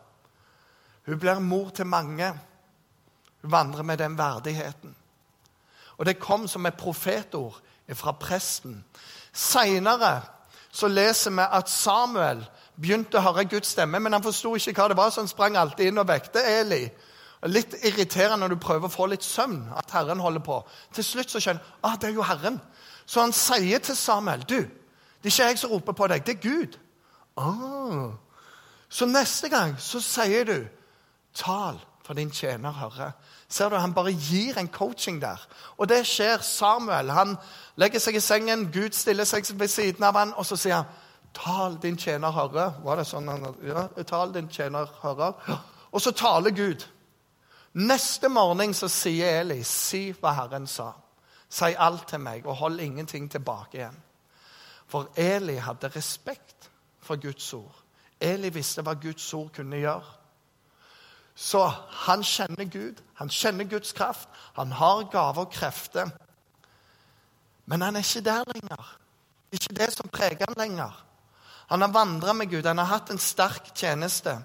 Hun 1.07 1.19
blir 1.19 1.43
mor 1.43 1.71
til 1.71 1.87
mange. 1.87 2.31
Hun 3.43 3.53
vandrer 3.53 3.83
med 3.83 3.99
den 3.99 4.19
verdigheten. 4.19 4.95
Og 5.99 6.07
det 6.07 6.19
kom 6.19 6.49
som 6.49 6.67
et 6.67 6.79
profetord 6.79 7.59
fra 7.95 8.13
presten. 8.13 8.85
Seinere 9.33 10.21
så 10.77 10.89
leser 10.93 11.33
vi 11.33 11.45
at 11.59 11.71
Samuel 11.73 12.43
begynte 12.77 13.17
å 13.17 13.25
høre 13.25 13.47
Guds 13.49 13.73
stemme, 13.73 14.01
men 14.03 14.13
han 14.13 14.25
forsto 14.25 14.53
ikke 14.57 14.75
hva 14.77 14.89
det 14.93 14.99
var, 14.99 15.11
så 15.11 15.23
han 15.23 15.31
sprang 15.31 15.57
alltid 15.57 15.89
inn 15.89 16.03
og 16.03 16.09
vekte 16.11 16.43
Eli. 16.45 16.83
Litt 17.49 17.79
irriterende 17.85 18.43
når 18.45 18.57
du 18.57 18.61
prøver 18.61 18.89
å 18.89 18.93
få 18.93 19.07
litt 19.09 19.25
søvn, 19.25 19.63
at 19.77 19.93
Herren 19.97 20.21
holder 20.21 20.45
på. 20.45 20.59
Til 20.97 21.07
slutt 21.07 21.33
så 21.33 21.41
skjønner 21.41 21.63
han 21.65 21.89
ah, 21.89 21.97
det 22.01 22.11
er 22.11 22.19
jo 22.19 22.27
Herren. 22.27 22.61
Så 23.07 23.23
han 23.23 23.33
sier 23.37 23.81
til 23.85 23.97
Samuel 23.97 24.45
du, 24.45 24.59
det 24.67 25.31
er 25.31 25.35
ikke 25.35 25.49
jeg 25.49 25.61
som 25.63 25.73
roper 25.73 25.97
på 25.97 26.09
deg, 26.13 26.27
det 26.27 26.37
er 26.37 26.45
Gud. 26.45 26.79
Ah. 27.41 28.17
Så 28.89 29.09
neste 29.09 29.49
gang 29.53 29.77
så 29.81 30.01
sier 30.05 30.45
du 30.49 30.59
tal, 31.37 31.81
for 32.05 32.15
din 32.19 32.31
tjener 32.31 32.73
hører. 32.73 33.17
Ser 33.49 33.69
du, 33.69 33.77
Han 33.77 33.95
bare 33.95 34.13
gir 34.13 34.59
en 34.59 34.69
coaching 34.69 35.21
der. 35.23 35.47
Og 35.79 35.89
det 35.89 36.07
skjer. 36.07 36.39
Samuel 36.43 37.11
han 37.11 37.37
legger 37.77 38.01
seg 38.03 38.17
i 38.17 38.21
sengen, 38.21 38.71
Gud 38.73 38.93
stiller 38.93 39.25
seg 39.25 39.47
ved 39.55 39.69
siden 39.69 40.05
av 40.05 40.17
han, 40.17 40.35
og 40.35 40.47
så 40.47 40.57
sier 40.57 40.81
han, 40.81 40.93
tal, 41.35 41.79
din 41.83 41.97
tjener 41.97 42.33
hører. 42.33 42.81
Var 42.85 42.97
det 42.97 43.07
sånn 43.07 43.29
han 43.29 43.47
ja, 43.67 43.87
tal, 44.05 44.33
din 44.35 44.49
tjener 44.49 44.91
hører. 45.03 45.35
Og 45.93 46.03
så 46.03 46.13
taler 46.17 46.51
Gud. 46.51 46.87
Neste 47.77 48.29
morgen 48.33 48.73
så 48.75 48.89
sier 48.89 49.43
Eli, 49.43 49.61
si 49.63 50.09
hva 50.17 50.33
Herren 50.39 50.67
sa. 50.67 50.93
Si 51.49 51.75
alt 51.79 52.09
til 52.09 52.23
meg, 52.25 52.47
og 52.47 52.57
hold 52.57 52.81
ingenting 52.81 53.29
tilbake 53.31 53.79
igjen. 53.79 53.99
For 54.89 55.11
Eli 55.17 55.59
hadde 55.61 55.91
respekt 55.95 56.71
for 57.03 57.21
Guds 57.21 57.53
ord. 57.55 57.83
Eli 58.21 58.49
visste 58.55 58.83
hva 58.83 58.97
Guds 58.99 59.27
ord 59.35 59.51
kunne 59.55 59.81
gjøre. 59.83 60.15
Så 61.37 61.61
han 62.07 62.23
kjenner 62.25 62.65
Gud, 62.65 63.03
han 63.15 63.29
kjenner 63.29 63.69
Guds 63.69 63.93
kraft. 63.93 64.29
Han 64.57 64.73
har 64.73 65.05
gaver 65.13 65.45
og 65.45 65.53
krefter. 65.53 66.09
Men 67.67 67.83
han 67.85 67.97
er 67.97 68.05
ikke 68.05 68.25
der 68.25 68.45
lenger. 68.55 68.97
Ikke 69.53 69.75
det 69.77 69.93
som 69.93 70.09
preger 70.09 70.49
han 70.49 70.57
lenger. 70.57 71.03
Han 71.69 71.81
har 71.81 71.93
vandra 71.93 72.33
med 72.33 72.51
Gud, 72.51 72.67
han 72.67 72.79
har 72.79 72.85
hatt 72.85 73.11
en 73.11 73.19
sterk 73.19 73.75
tjeneste. 73.75 74.39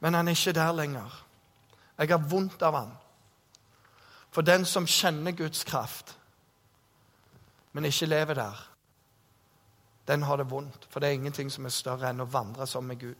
Men 0.00 0.14
han 0.14 0.28
er 0.28 0.36
ikke 0.36 0.52
der 0.52 0.72
lenger. 0.72 1.24
Jeg 1.98 2.08
har 2.08 2.28
vondt 2.28 2.62
av 2.62 2.76
han. 2.76 2.92
For 4.30 4.42
den 4.42 4.64
som 4.64 4.86
kjenner 4.86 5.32
Guds 5.36 5.64
kraft, 5.64 6.16
men 7.72 7.84
ikke 7.84 8.06
lever 8.06 8.34
der, 8.34 8.68
den 10.08 10.22
har 10.22 10.36
det 10.36 10.50
vondt. 10.50 10.86
For 10.90 11.00
det 11.00 11.08
er 11.08 11.18
ingenting 11.18 11.52
som 11.52 11.66
er 11.66 11.74
større 11.74 12.10
enn 12.10 12.24
å 12.24 12.30
vandre 12.30 12.66
som 12.66 12.84
med 12.84 13.00
Gud. 13.00 13.18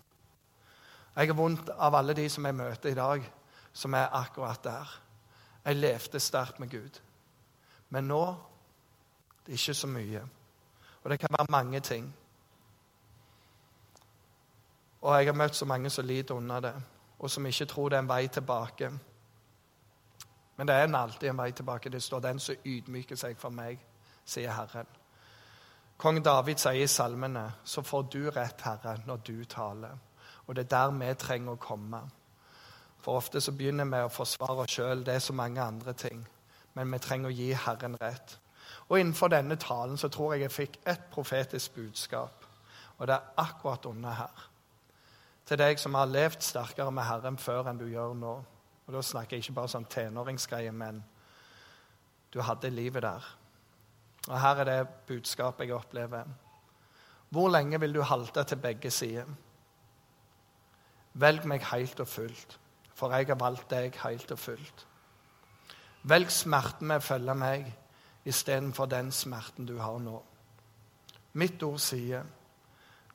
Jeg 1.17 1.27
har 1.29 1.35
vondt 1.35 1.69
av 1.69 1.95
alle 1.95 2.15
de 2.15 2.29
som 2.29 2.47
jeg 2.47 2.55
møter 2.55 2.91
i 2.91 2.95
dag, 2.95 3.33
som 3.73 3.95
er 3.95 4.09
akkurat 4.13 4.65
der. 4.65 5.01
Jeg 5.65 5.77
levde 5.77 6.21
sterkt 6.21 6.61
med 6.61 6.71
Gud. 6.71 7.01
Men 7.91 8.05
nå 8.05 8.25
det 9.47 9.53
er 9.53 9.59
ikke 9.59 9.75
så 9.75 9.87
mye. 9.87 10.23
Og 11.03 11.11
det 11.11 11.19
kan 11.21 11.35
være 11.39 11.51
mange 11.51 11.81
ting. 11.81 12.15
Og 15.03 15.17
jeg 15.19 15.27
har 15.27 15.37
møtt 15.37 15.57
så 15.57 15.65
mange 15.65 15.91
som 15.91 16.07
lider 16.07 16.35
under 16.35 16.61
det 16.61 16.75
og 17.23 17.31
som 17.31 17.47
ikke 17.47 17.65
tror 17.65 17.89
det 17.89 17.97
er 17.97 18.03
en 18.03 18.09
vei 18.09 18.27
tilbake. 18.29 18.91
Men 20.57 20.69
det 20.69 20.75
er 20.75 20.97
alltid 20.97 21.29
en 21.29 21.39
vei 21.39 21.53
tilbake. 21.53 21.89
Det 21.89 22.03
står 22.03 22.21
'den 22.21 22.39
som 22.39 22.55
ydmyker 22.65 23.17
seg 23.17 23.39
for 23.39 23.51
meg', 23.51 23.79
sier 24.25 24.51
Herren. 24.51 24.87
Kong 25.99 26.25
David 26.25 26.57
sier 26.57 26.83
i 26.83 26.87
salmene 26.87 27.53
'så 27.65 27.83
får 27.83 28.03
du 28.03 28.31
rett, 28.31 28.61
Herre, 28.61 28.99
når 29.07 29.17
du 29.17 29.45
taler'. 29.45 29.99
Og 30.47 30.57
det 30.57 30.65
er 30.65 30.75
der 30.77 30.91
vi 30.99 31.15
trenger 31.15 31.53
å 31.53 31.63
komme. 31.63 32.03
For 33.03 33.19
ofte 33.19 33.41
så 33.41 33.53
begynner 33.53 33.89
vi 33.91 34.05
å 34.05 34.13
forsvare 34.13 34.65
oss 34.65 34.77
sjøl. 34.77 35.05
Det 35.05 35.15
er 35.15 35.25
så 35.25 35.33
mange 35.33 35.63
andre 35.63 35.93
ting. 35.93 36.27
men 36.75 36.93
vi 36.93 36.99
trenger 36.99 37.29
å 37.29 37.37
gi 37.37 37.51
Herren 37.53 37.97
rett. 38.01 38.39
Og 38.89 39.01
Innenfor 39.01 39.29
denne 39.29 39.57
talen 39.57 39.99
så 40.01 40.09
tror 40.09 40.33
jeg 40.33 40.47
jeg 40.47 40.53
fikk 40.53 40.79
ett 40.89 41.11
profetisk 41.13 41.75
budskap, 41.75 42.47
og 42.99 43.07
det 43.07 43.15
er 43.15 43.43
akkurat 43.43 43.87
under 43.87 44.17
her. 44.17 44.49
Til 45.47 45.59
deg 45.59 45.79
som 45.79 45.95
har 45.95 46.09
levd 46.09 46.43
sterkere 46.43 46.91
med 46.91 47.05
Herren 47.05 47.37
før 47.37 47.69
enn 47.69 47.81
du 47.81 47.87
gjør 47.91 48.15
nå. 48.15 48.35
Og 48.87 48.95
Da 48.95 49.03
snakker 49.03 49.37
jeg 49.37 49.45
ikke 49.45 49.59
bare 49.61 49.69
sånn 49.69 49.85
tenåringsgreie, 49.85 50.73
men 50.73 51.05
du 52.33 52.41
hadde 52.41 52.71
livet 52.71 53.03
der. 53.03 53.25
Og 54.29 54.41
Her 54.41 54.61
er 54.61 54.65
det 54.65 54.89
budskapet 55.07 55.67
jeg 55.67 55.77
opplever. 55.77 56.25
Hvor 57.29 57.49
lenge 57.49 57.81
vil 57.81 57.93
du 57.93 58.03
halte 58.03 58.45
til 58.45 58.57
begge 58.57 58.91
sider? 58.91 59.27
Velg 61.13 61.45
meg 61.45 61.65
helt 61.73 62.01
og 62.01 62.09
fullt, 62.09 62.59
for 62.95 63.13
jeg 63.13 63.27
har 63.29 63.41
valgt 63.41 63.71
deg 63.71 63.97
helt 64.05 64.31
og 64.33 64.39
fullt. 64.39 64.87
Velg 66.09 66.31
smerten 66.33 66.89
med 66.89 67.03
å 67.03 67.05
følge 67.05 67.35
meg 67.39 67.67
istedenfor 68.25 68.89
den 68.91 69.13
smerten 69.13 69.67
du 69.67 69.77
har 69.79 69.99
nå. 70.01 70.23
Mitt 71.33 71.63
ord 71.63 71.79
sier, 71.79 72.25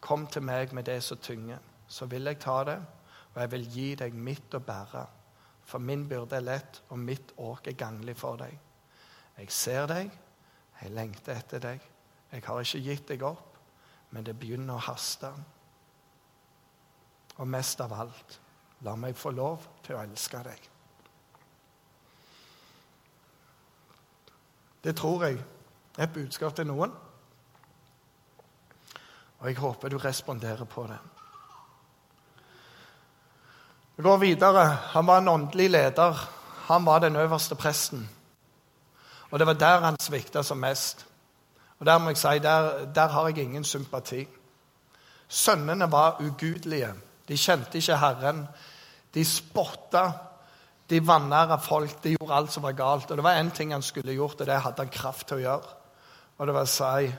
'Kom 0.02 0.28
til 0.28 0.42
meg 0.42 0.74
med 0.74 0.84
det 0.84 1.04
som 1.04 1.18
tynger', 1.18 1.60
så 1.88 2.06
vil 2.06 2.24
jeg 2.24 2.40
ta 2.40 2.64
det, 2.64 2.86
og 3.34 3.42
jeg 3.42 3.52
vil 3.52 3.70
gi 3.70 3.96
deg 3.96 4.14
mitt 4.14 4.54
å 4.54 4.60
bære. 4.60 5.06
For 5.64 5.78
min 5.78 6.10
byrde 6.10 6.36
er 6.36 6.40
lett, 6.40 6.84
og 6.90 7.00
mitt 7.00 7.34
åk 7.38 7.68
er 7.68 7.72
ganglig 7.72 8.18
for 8.18 8.36
deg. 8.36 8.60
Jeg 9.38 9.52
ser 9.52 9.86
deg, 9.86 10.12
jeg 10.82 10.92
lengter 10.92 11.36
etter 11.36 11.60
deg. 11.60 11.82
Jeg 12.32 12.44
har 12.46 12.60
ikke 12.60 12.84
gitt 12.84 13.08
deg 13.08 13.24
opp, 13.24 13.58
men 14.12 14.24
det 14.24 14.40
begynner 14.40 14.74
å 14.74 14.86
haste. 14.88 15.32
Og 17.38 17.48
mest 17.48 17.82
av 17.82 17.94
alt, 17.94 18.40
la 18.82 18.96
meg 18.96 19.18
få 19.18 19.32
lov 19.32 19.68
til 19.86 19.98
å 19.98 20.02
elske 20.02 20.42
deg. 20.46 20.70
Det 24.84 24.96
tror 24.96 25.26
jeg 25.26 25.38
er 25.98 26.04
et 26.04 26.14
budskap 26.14 26.56
til 26.56 26.68
noen. 26.70 26.94
Og 29.38 29.48
jeg 29.50 29.58
håper 29.58 29.90
du 29.90 29.98
responderer 30.02 30.66
på 30.66 30.86
det. 30.88 31.00
Vi 33.98 34.04
går 34.04 34.18
videre. 34.18 34.66
Han 34.94 35.08
var 35.08 35.18
en 35.18 35.28
åndelig 35.28 35.70
leder. 35.70 36.30
Han 36.68 36.86
var 36.86 37.00
den 37.00 37.16
øverste 37.16 37.56
presten. 37.56 38.10
Og 39.32 39.40
det 39.40 39.48
var 39.48 39.54
der 39.54 39.80
han 39.80 40.00
svikta 40.00 40.44
som 40.44 40.58
mest. 40.58 41.06
Og 41.80 41.86
Der 41.86 41.98
må 41.98 42.10
jeg 42.10 42.18
si, 42.18 42.40
der, 42.40 42.94
der 42.94 43.08
har 43.08 43.28
jeg 43.28 43.38
ingen 43.38 43.64
sympati. 43.64 44.28
Sønnene 45.28 45.92
var 45.92 46.22
ugudelige. 46.22 46.94
De 47.28 47.38
kjente 47.38 47.80
ikke 47.80 48.00
Herren. 48.00 48.46
De 49.14 49.24
spotta 49.26 50.08
de 50.90 51.00
vanæra 51.08 51.58
folk. 51.60 52.04
De 52.04 52.16
gjorde 52.16 52.34
alt 52.34 52.52
som 52.52 52.64
var 52.64 52.72
galt. 52.78 53.12
Og 53.12 53.18
det 53.18 53.24
var 53.24 53.40
én 53.40 53.52
ting 53.52 53.74
han 53.74 53.82
skulle 53.82 54.16
gjort, 54.16 54.42
og 54.42 54.48
det 54.48 54.62
hadde 54.62 54.84
han 54.84 54.94
kraft 54.94 55.28
til 55.28 55.42
å 55.42 55.44
gjøre. 55.44 55.74
Og 56.38 56.48
det 56.48 56.56
var 56.56 56.68
å 56.68 56.72
si 56.72 57.10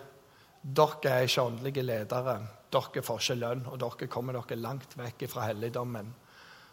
dere 0.62 1.10
er 1.10 1.26
ikke 1.26 1.42
åndelige 1.42 1.82
ledere. 1.82 2.38
Dere 2.72 3.02
får 3.04 3.20
ikke 3.20 3.38
lønn, 3.40 3.66
og 3.70 3.78
dere 3.80 4.08
kommer 4.10 4.36
dere 4.36 4.60
langt 4.60 4.96
vekk 4.98 5.28
fra 5.30 5.46
helligdommen. 5.48 6.10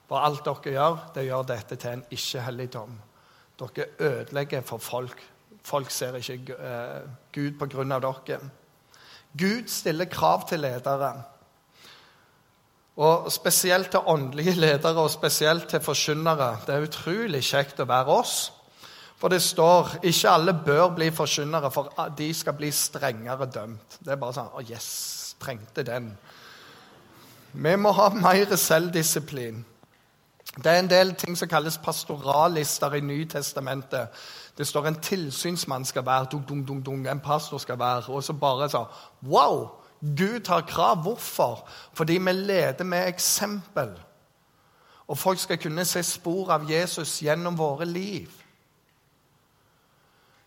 For 0.07 0.21
alt 0.21 0.45
dere 0.45 0.73
gjør, 0.75 0.97
det 1.15 1.27
gjør 1.27 1.47
dette 1.51 1.75
til 1.75 1.91
en 1.91 2.03
ikke-helligdom. 2.09 2.97
Dere 3.59 3.87
ødelegger 3.99 4.61
for 4.61 4.83
folk. 4.83 5.21
Folk 5.65 5.91
ser 5.91 6.15
ikke 6.19 6.57
uh, 6.59 7.07
Gud 7.33 7.57
på 7.59 7.69
grunn 7.71 7.91
av 7.91 8.03
dere. 8.03 8.39
Gud 9.35 9.67
stiller 9.67 10.05
krav 10.11 10.47
til 10.49 10.61
ledere. 10.63 11.13
Og 12.95 13.31
spesielt 13.31 13.89
til 13.91 13.99
åndelige 14.07 14.55
ledere 14.55 15.03
og 15.03 15.11
spesielt 15.11 15.67
til 15.67 15.81
forkynnere. 15.83 16.57
Det 16.67 16.75
er 16.75 16.85
utrolig 16.87 17.43
kjekt 17.43 17.81
å 17.83 17.89
være 17.89 18.19
oss. 18.21 18.35
For 19.19 19.31
det 19.31 19.41
står 19.41 19.97
ikke 20.03 20.31
alle 20.31 20.53
bør 20.65 20.89
bli 20.95 21.11
forkynnere, 21.11 21.71
for 21.71 21.91
de 22.17 22.33
skal 22.33 22.55
bli 22.55 22.71
strengere 22.71 23.47
dømt. 23.51 23.99
Det 23.99 24.11
er 24.11 24.19
bare 24.19 24.35
sånn 24.35 24.51
Å, 24.51 24.59
oh 24.59 24.71
yes, 24.71 25.35
trengte 25.39 25.83
den. 25.87 26.11
Vi 27.51 27.75
må 27.79 27.91
ha 27.95 28.09
mer 28.15 28.55
selvdisiplin. 28.59 29.63
Det 30.55 30.71
er 30.71 30.79
en 30.79 30.89
del 30.89 31.15
ting 31.19 31.35
som 31.35 31.49
kalles 31.51 31.77
pastorallister 31.83 32.93
i 32.95 33.01
Nytestamentet. 33.03 34.07
Det 34.57 34.67
står 34.67 34.87
en 34.87 34.99
tilsynsmann 35.03 35.85
skal 35.85 36.05
være, 36.05 36.27
dung, 36.31 36.45
dung, 36.67 36.83
dung, 36.85 37.07
en 37.07 37.19
pastor 37.19 37.57
skal 37.57 37.79
være, 37.79 38.07
og 38.07 38.23
så 38.23 38.33
bare 38.39 38.69
sånn 38.71 38.87
Wow! 39.27 39.84
Gud 40.17 40.47
har 40.47 40.61
krav. 40.61 41.01
Hvorfor? 41.01 41.67
Fordi 41.93 42.17
vi 42.17 42.31
leder 42.31 42.83
med 42.83 43.07
eksempel. 43.07 43.95
Og 45.07 45.17
folk 45.17 45.39
skal 45.39 45.57
kunne 45.57 45.85
se 45.85 46.03
spor 46.03 46.51
av 46.53 46.69
Jesus 46.69 47.21
gjennom 47.21 47.57
våre 47.57 47.85
liv. 47.85 48.29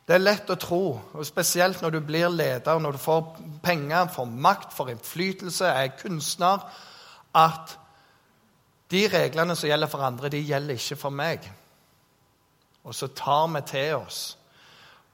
Det 0.08 0.16
er 0.16 0.24
lett 0.24 0.48
å 0.50 0.56
tro, 0.56 0.84
og 1.12 1.26
spesielt 1.28 1.82
når 1.84 1.90
du 1.90 1.98
blir 2.00 2.30
leder, 2.32 2.78
når 2.80 2.96
du 2.96 2.98
får 2.98 3.26
penger, 3.62 4.06
får 4.08 4.24
makt, 4.24 4.72
får 4.72 4.94
innflytelse, 4.94 5.68
er 5.68 5.98
kunstner, 6.00 6.64
at 7.36 7.74
de 8.90 9.02
reglene 9.12 9.56
som 9.56 9.68
gjelder 9.68 9.90
for 9.92 10.06
andre, 10.06 10.30
de 10.32 10.40
gjelder 10.40 10.80
ikke 10.80 10.96
for 10.96 11.12
meg. 11.12 11.44
Og 12.88 12.96
så 12.96 13.10
tar 13.12 13.50
vi 13.52 13.62
til 13.68 13.98
oss. 13.98 14.22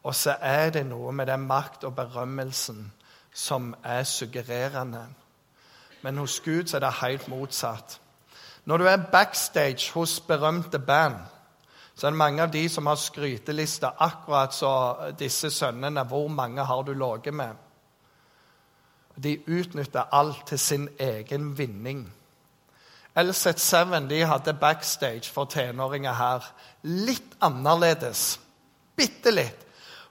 Og 0.04 0.14
så 0.14 0.36
er 0.40 0.70
det 0.70 0.84
noe 0.86 1.10
med 1.12 1.26
den 1.26 1.48
makt 1.48 1.88
og 1.88 1.96
berømmelsen 1.96 2.86
som 3.34 3.74
er 3.84 4.02
suggererende. 4.02 5.06
Men 6.02 6.18
hos 6.18 6.40
Gud 6.40 6.66
så 6.66 6.76
er 6.76 6.80
det 6.80 6.92
helt 7.02 7.28
motsatt. 7.28 8.00
Når 8.64 8.76
du 8.76 8.84
er 8.84 8.96
backstage 9.12 9.92
hos 9.92 10.20
berømte 10.20 10.78
band, 10.78 11.14
så 11.94 12.06
er 12.06 12.10
det 12.10 12.18
mange 12.18 12.42
av 12.42 12.52
de 12.52 12.68
som 12.68 12.86
har 12.86 12.98
skrytelister 12.98 14.02
akkurat 14.02 14.54
så 14.54 14.72
disse 15.18 15.50
sønnene. 15.50 16.02
Hvor 16.04 16.28
mange 16.28 16.64
har 16.64 16.82
du 16.82 16.92
ligget 16.92 17.34
med? 17.34 17.54
De 19.22 19.38
utnytter 19.48 20.02
alt 20.12 20.46
til 20.46 20.58
sin 20.58 20.88
egen 20.98 21.58
vinning. 21.58 22.14
LZ7 23.18 24.08
de 24.10 24.24
hadde 24.26 24.54
backstage 24.54 25.30
for 25.32 25.44
tenåringer 25.44 26.12
her. 26.12 26.54
Litt 26.82 27.36
annerledes. 27.40 28.40
Bitte 28.96 29.30
litt. 29.30 29.63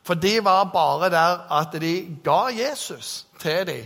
For 0.03 0.19
de 0.19 0.39
var 0.43 0.63
bare 0.74 1.10
der 1.10 1.51
at 1.51 1.75
de 1.81 2.17
ga 2.24 2.48
Jesus 2.51 3.25
til 3.39 3.67
dem. 3.67 3.86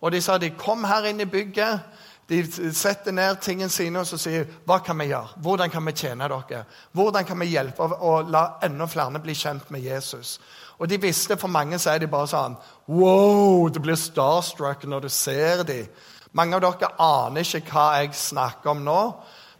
Og 0.00 0.12
de 0.12 0.20
sa 0.22 0.38
de 0.38 0.50
kom 0.50 0.84
her 0.84 1.08
inn 1.10 1.20
i 1.20 1.24
bygget. 1.24 1.80
De 2.28 2.40
setter 2.74 3.14
ned 3.14 3.36
tingene 3.42 3.70
sine 3.70 4.00
og 4.02 4.06
så 4.06 4.18
sier 4.18 4.46
hva 4.66 4.80
kan 4.82 4.98
vi 4.98 5.08
gjøre? 5.12 5.38
Hvordan 5.42 5.70
kan 5.70 5.86
vi 5.86 5.92
tjene 5.92 6.28
dere? 6.28 6.64
Hvordan 6.92 7.24
kan 7.24 7.38
vi 7.40 7.52
hjelpe 7.52 7.86
å 7.86 8.16
la 8.26 8.58
enda 8.66 8.86
flere 8.90 9.22
bli 9.22 9.34
kjent 9.34 9.70
med 9.70 9.86
Jesus? 9.86 10.40
Og 10.78 10.90
de 10.90 10.98
visste, 11.00 11.36
For 11.36 11.48
mange 11.48 11.78
så 11.78 11.90
er 11.90 11.98
de 11.98 12.10
bare 12.10 12.26
sånn 12.26 12.56
Wow! 12.88 13.68
Du 13.68 13.80
blir 13.80 13.96
starstruck 13.96 14.84
når 14.84 15.00
du 15.00 15.08
ser 15.08 15.62
dem. 15.64 15.86
Mange 16.32 16.56
av 16.56 16.62
dere 16.62 16.92
aner 17.00 17.46
ikke 17.46 17.72
hva 17.72 17.86
jeg 18.00 18.14
snakker 18.14 18.70
om 18.74 18.82
nå, 18.84 19.00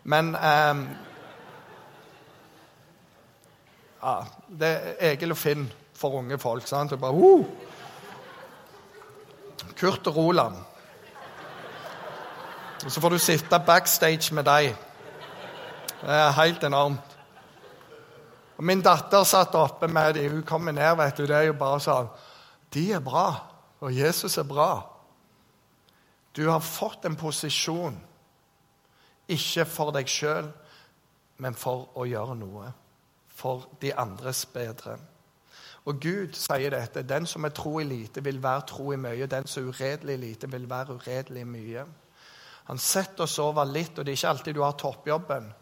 men 0.04 0.34
um, 0.36 0.82
ja, 4.02 4.16
Det 4.48 4.68
er 4.68 5.12
Egil 5.12 5.32
og 5.32 5.38
Finn 5.40 5.68
for 5.96 6.18
unge 6.20 6.38
folk. 6.38 6.66
sant? 6.66 6.92
Og 6.92 7.00
bare, 7.00 7.12
uh! 7.12 7.46
Kurt 9.76 10.06
og 10.06 10.16
Roland. 10.16 10.56
Og 12.84 12.92
så 12.92 13.00
får 13.00 13.10
du 13.10 13.18
sitte 13.18 13.60
backstage 13.66 14.34
med 14.34 14.44
dem. 14.44 14.74
Det 16.00 16.14
er 16.14 16.30
helt 16.30 16.64
enormt. 16.64 17.16
Og 18.56 18.64
Min 18.64 18.82
datter 18.82 19.24
satt 19.24 19.54
oppe 19.54 19.88
med 19.88 20.14
dem. 20.14 20.32
Hun 20.32 20.42
kommer 20.42 20.72
ned, 20.72 20.96
vet 20.96 21.16
du. 21.16 21.26
Det 21.26 21.36
er 21.36 21.48
jo 21.50 21.58
bare 21.58 21.80
sånn 21.80 22.08
De 22.72 22.92
er 22.92 23.00
bra, 23.00 23.28
og 23.80 23.92
Jesus 23.92 24.38
er 24.38 24.44
bra. 24.48 24.70
Du 26.36 26.48
har 26.48 26.60
fått 26.60 27.04
en 27.08 27.16
posisjon, 27.16 27.96
ikke 29.28 29.64
for 29.64 29.92
deg 29.94 30.08
sjøl, 30.10 30.50
men 31.40 31.54
for 31.56 31.88
å 31.96 32.04
gjøre 32.04 32.34
noe. 32.36 32.72
For 33.36 33.68
de 33.80 33.92
andres 33.96 34.44
bedre. 34.52 34.98
Og 35.86 36.00
Gud 36.02 36.34
sier 36.34 36.70
dette. 36.74 37.04
Den 37.06 37.26
som 37.26 37.44
er 37.46 37.54
tro 37.54 37.78
i 37.78 37.84
lite, 37.86 38.24
vil 38.24 38.42
være 38.42 38.66
tro 38.66 38.90
i 38.92 38.98
mye. 38.98 39.26
Den 39.30 39.46
som 39.46 39.62
er 39.62 39.68
uredelig 39.68 40.14
i 40.14 40.22
lite, 40.24 40.50
vil 40.50 40.70
være 40.70 40.94
uredelig 40.98 41.40
i 41.40 41.48
mye. 41.50 41.84
Han 42.66 42.78
setter 42.78 43.22
oss 43.22 43.38
over 43.38 43.64
litt, 43.64 43.98
og 43.98 44.04
det 44.04 44.12
er 44.12 44.18
ikke 44.18 44.28
alltid 44.28 44.54
du 44.54 44.62
har 44.64 44.74
toppjobben. 44.74 45.52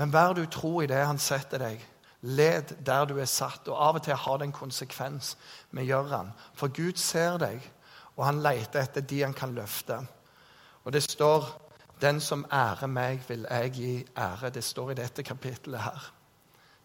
Men 0.00 0.12
vær 0.12 0.32
du 0.32 0.46
tro 0.46 0.78
i 0.80 0.88
det 0.88 1.00
han 1.04 1.18
setter 1.20 1.60
deg. 1.60 1.82
Led 2.22 2.72
der 2.86 3.04
du 3.04 3.18
er 3.18 3.28
satt. 3.28 3.68
Og 3.68 3.76
av 3.76 3.98
og 3.98 4.06
til 4.06 4.16
har 4.16 4.38
det 4.38 4.48
en 4.48 4.54
konsekvens. 4.56 5.34
Vi 5.70 5.84
gjør 5.84 6.08
han. 6.14 6.30
For 6.56 6.72
Gud 6.72 6.96
ser 6.96 7.36
deg, 7.42 7.60
og 8.16 8.24
han 8.24 8.40
leter 8.42 8.80
etter 8.80 9.04
de 9.04 9.20
han 9.22 9.36
kan 9.36 9.52
løfte. 9.54 9.98
Og 10.84 10.92
det 10.92 11.02
står 11.02 11.64
'Den 12.00 12.20
som 12.20 12.46
ærer 12.52 12.86
meg, 12.86 13.22
vil 13.28 13.46
jeg 13.50 13.72
gi 13.72 14.06
ære'. 14.16 14.48
Det 14.48 14.64
står 14.64 14.90
i 14.90 14.94
dette 14.94 15.22
kapittelet 15.22 15.80
her. 15.80 16.12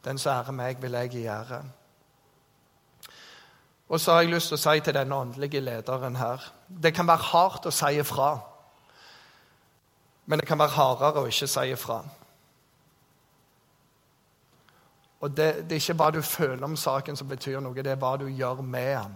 Den 0.06 0.18
som 0.18 0.32
ærer 0.32 0.52
meg, 0.52 0.82
vil 0.82 0.92
jeg 0.92 1.10
gi 1.10 1.26
ære. 1.26 1.64
Og 3.94 4.00
så 4.00 4.14
har 4.14 4.24
jeg 4.24 4.32
lyst 4.34 4.50
til 4.50 4.58
å 4.58 4.62
si 4.64 4.80
til 4.82 4.96
denne 4.98 5.18
åndelige 5.22 5.62
lederen 5.62 6.16
her 6.18 6.42
Det 6.66 6.96
kan 6.98 7.06
være 7.08 7.30
hardt 7.30 7.68
å 7.70 7.72
si 7.72 7.92
ifra. 8.02 8.32
Men 10.26 10.40
det 10.40 10.48
kan 10.48 10.58
være 10.58 10.74
hardere 10.74 11.22
å 11.22 11.30
ikke 11.30 11.48
si 11.52 11.66
ifra. 11.70 12.00
Og 15.20 15.30
det, 15.38 15.70
det, 15.70 15.76
er 15.76 15.84
ikke 15.84 15.98
hva 16.00 16.10
du 16.12 16.22
føler 16.26 16.64
om 16.66 16.78
saken 16.80 17.20
som 17.20 17.30
betyr 17.30 17.60
noe, 17.62 17.76
det 17.76 17.94
er 17.94 18.00
hva 18.02 18.16
du 18.18 18.26
gjør 18.28 18.64
med 18.66 18.90
den. 18.96 19.14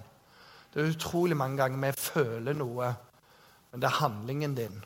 Det 0.74 0.84
er 0.84 0.94
utrolig 0.94 1.38
mange 1.38 1.58
ganger 1.58 1.82
vi 1.82 1.92
føler 1.98 2.54
noe, 2.56 2.92
men 3.72 3.82
det 3.82 3.90
er 3.90 3.98
handlingen 3.98 4.56
din 4.56 4.78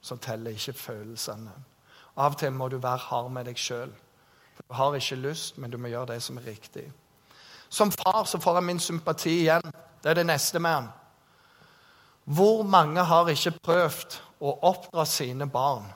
som 0.00 0.22
teller, 0.22 0.54
ikke 0.54 0.78
følelsene. 0.78 1.56
Av 2.16 2.36
og 2.36 2.38
til 2.38 2.54
må 2.54 2.68
du 2.68 2.78
være 2.78 3.08
hard 3.10 3.34
med 3.34 3.50
deg 3.50 3.58
sjøl. 3.58 3.90
Du 4.62 4.74
har 4.78 4.94
ikke 4.94 5.20
lyst, 5.26 5.58
men 5.58 5.74
du 5.74 5.76
må 5.76 5.90
gjøre 5.90 6.14
det 6.14 6.22
som 6.22 6.38
er 6.38 6.48
riktig. 6.52 6.86
Som 7.68 7.92
far 7.92 8.24
så 8.24 8.40
får 8.40 8.54
han 8.54 8.66
min 8.66 8.80
sympati 8.80 9.40
igjen. 9.40 9.72
Det 10.02 10.10
er 10.10 10.20
det 10.20 10.26
neste 10.26 10.58
med 10.58 10.74
han. 10.74 10.88
Hvor 12.24 12.62
mange 12.62 13.04
har 13.04 13.28
ikke 13.32 13.56
prøvd 13.64 14.18
å 14.44 14.54
oppdra 14.68 15.04
sine 15.08 15.48
barn? 15.50 15.86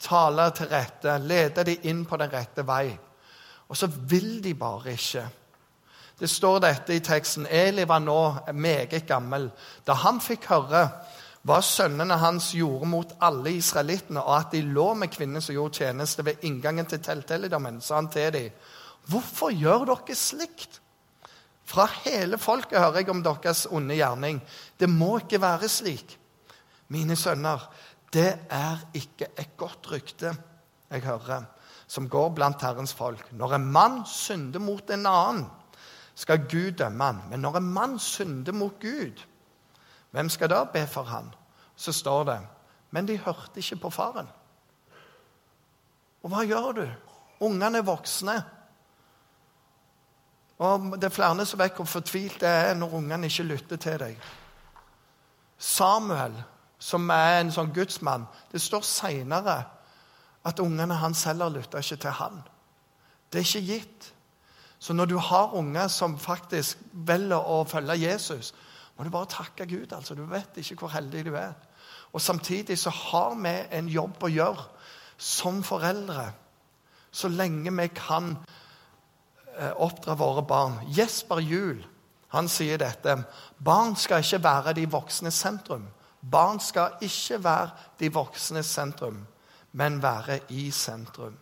Tale 0.00 0.50
til 0.56 0.68
rette, 0.68 1.18
lede 1.18 1.64
dem 1.64 1.88
inn 1.88 2.04
på 2.08 2.16
den 2.20 2.32
rette 2.32 2.64
vei. 2.66 2.90
Og 3.68 3.76
så 3.76 3.88
vil 3.88 4.42
de 4.44 4.54
bare 4.54 4.92
ikke. 4.92 5.24
Det 6.18 6.30
står 6.30 6.62
dette 6.64 6.96
i 6.96 7.04
teksten. 7.04 7.46
Eli 7.50 7.84
var 7.84 8.00
nå 8.00 8.20
meget 8.56 9.06
gammel. 9.08 9.50
Da 9.84 9.96
han 10.00 10.20
fikk 10.20 10.48
høre 10.48 10.86
hva 11.46 11.60
sønnene 11.62 12.16
hans 12.18 12.50
gjorde 12.56 12.88
mot 12.90 13.12
alle 13.22 13.52
israelittene, 13.54 14.22
og 14.22 14.32
at 14.38 14.54
de 14.56 14.64
lå 14.66 14.88
med 14.98 15.12
kvinner 15.14 15.44
som 15.44 15.54
gjorde 15.54 15.84
tjeneste 15.84 16.24
ved 16.26 16.42
inngangen 16.48 16.88
til 16.90 17.02
telthelligdommen, 17.04 17.80
sa 17.80 18.00
han 18.00 18.08
til 18.08 18.32
dem, 18.32 18.50
'Hvorfor 19.06 19.50
gjør 19.54 19.84
dere 19.84 20.14
slikt?' 20.14 20.80
Fra 21.66 21.88
hele 22.04 22.38
folket 22.38 22.78
hører 22.78 23.02
jeg 23.02 23.10
om 23.10 23.24
deres 23.26 23.66
onde 23.70 23.96
gjerning. 23.98 24.38
Det 24.78 24.88
må 24.90 25.16
ikke 25.18 25.40
være 25.42 25.68
slik. 25.68 26.18
Mine 26.94 27.16
sønner, 27.18 27.64
det 28.14 28.38
er 28.50 28.84
ikke 28.94 29.32
et 29.34 29.56
godt 29.58 29.90
rykte 29.90 30.30
jeg 30.90 31.02
hører, 31.02 31.48
som 31.86 32.08
går 32.08 32.28
blant 32.36 32.62
Herrens 32.62 32.94
folk. 32.94 33.32
Når 33.32 33.56
en 33.56 33.66
mann 33.74 34.04
synder 34.06 34.62
mot 34.62 34.90
en 34.90 35.06
annen, 35.10 35.46
skal 36.16 36.46
Gud 36.48 36.78
dømme 36.78 37.04
han. 37.04 37.18
Men 37.30 37.42
når 37.42 37.58
en 37.58 37.72
mann 37.74 37.98
synder 37.98 38.54
mot 38.54 38.78
Gud, 38.80 39.24
hvem 40.14 40.30
skal 40.32 40.50
da 40.50 40.62
be 40.64 40.86
for 40.86 41.02
han? 41.02 41.34
Så 41.76 41.92
står 41.92 42.24
det 42.24 42.38
Men 42.90 43.08
de 43.08 43.18
hørte 43.18 43.58
ikke 43.60 43.76
på 43.76 43.90
faren. 43.90 44.28
Og 46.22 46.30
hva 46.30 46.44
gjør 46.46 46.72
du? 46.72 46.86
Ungene 47.40 47.78
er 47.78 47.84
voksne. 47.84 48.36
Og 50.58 50.92
Det 50.96 51.04
er 51.04 51.14
flere 51.14 51.46
som 51.46 51.58
vet 51.60 51.76
hvor 51.76 51.84
fortvilt 51.84 52.40
det 52.40 52.48
er 52.48 52.74
når 52.74 52.94
ungene 52.94 53.26
ikke 53.26 53.42
lytter 53.42 53.76
til 53.76 53.98
deg. 53.98 54.20
Samuel, 55.58 56.34
som 56.78 57.10
er 57.10 57.40
en 57.40 57.52
sånn 57.52 57.72
gudsmann 57.72 58.26
Det 58.52 58.60
står 58.60 58.82
seinere 58.84 59.62
at 60.44 60.60
ungene 60.60 60.94
hans 60.94 61.24
heller 61.24 61.48
lytta 61.50 61.80
ikke 61.82 61.96
til 61.96 62.10
han. 62.10 62.42
Det 63.32 63.40
er 63.40 63.46
ikke 63.48 63.72
gitt. 63.72 64.12
Så 64.78 64.92
når 64.92 65.04
du 65.04 65.16
har 65.18 65.54
unger 65.54 65.88
som 65.88 66.18
faktisk 66.18 66.78
velger 66.92 67.40
å 67.40 67.64
følge 67.64 67.96
Jesus, 67.98 68.52
må 68.96 69.04
du 69.04 69.10
bare 69.10 69.26
takke 69.26 69.66
Gud. 69.66 69.92
altså. 69.92 70.14
Du 70.14 70.24
vet 70.24 70.56
ikke 70.56 70.76
hvor 70.76 70.88
heldig 70.88 71.24
du 71.24 71.34
er. 71.34 71.52
Og 72.12 72.20
Samtidig 72.20 72.78
så 72.78 72.90
har 72.90 73.34
vi 73.34 73.54
en 73.76 73.88
jobb 73.88 74.22
å 74.22 74.30
gjøre 74.30 74.68
som 75.18 75.62
foreldre 75.62 76.30
så 77.12 77.28
lenge 77.28 77.72
vi 77.72 77.88
kan 77.88 78.36
oppdra 79.76 80.14
våre 80.18 80.42
barn. 80.46 80.80
Jesper 80.92 81.40
Juel 81.40 81.84
han 82.34 82.48
sier 82.50 82.78
dette. 82.80 83.14
Barn 83.58 83.94
skal 83.96 84.24
ikke 84.24 84.42
være 84.44 84.74
de 84.76 84.86
voksnes 84.90 85.38
sentrum. 85.40 85.86
Barn 86.20 86.58
skal 86.60 86.98
ikke 87.06 87.38
være 87.44 87.70
de 88.00 88.10
voksnes 88.12 88.66
sentrum, 88.66 89.20
men 89.72 90.00
være 90.02 90.40
i 90.56 90.70
sentrum. 90.74 91.36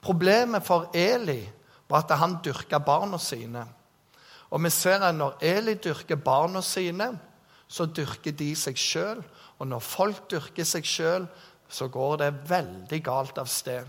Problemet 0.00 0.62
for 0.62 0.90
Eli 0.94 1.42
var 1.88 2.04
at 2.04 2.18
han 2.20 2.38
dyrka 2.44 2.78
barna 2.78 3.18
sine. 3.18 3.64
Og 4.50 4.62
vi 4.64 4.70
ser 4.70 5.02
at 5.04 5.14
når 5.14 5.42
Eli 5.44 5.74
dyrker 5.74 6.16
barna 6.16 6.62
sine, 6.62 7.10
så 7.68 7.84
dyrker 7.84 8.32
de 8.32 8.54
seg 8.56 8.78
sjøl. 8.78 9.22
Og 9.58 9.66
når 9.66 9.82
folk 9.84 10.28
dyrker 10.30 10.64
seg 10.64 10.86
sjøl, 10.86 11.26
så 11.68 11.88
går 11.92 12.16
det 12.22 12.34
veldig 12.48 13.00
galt 13.04 13.38
av 13.38 13.48
sted. 13.50 13.84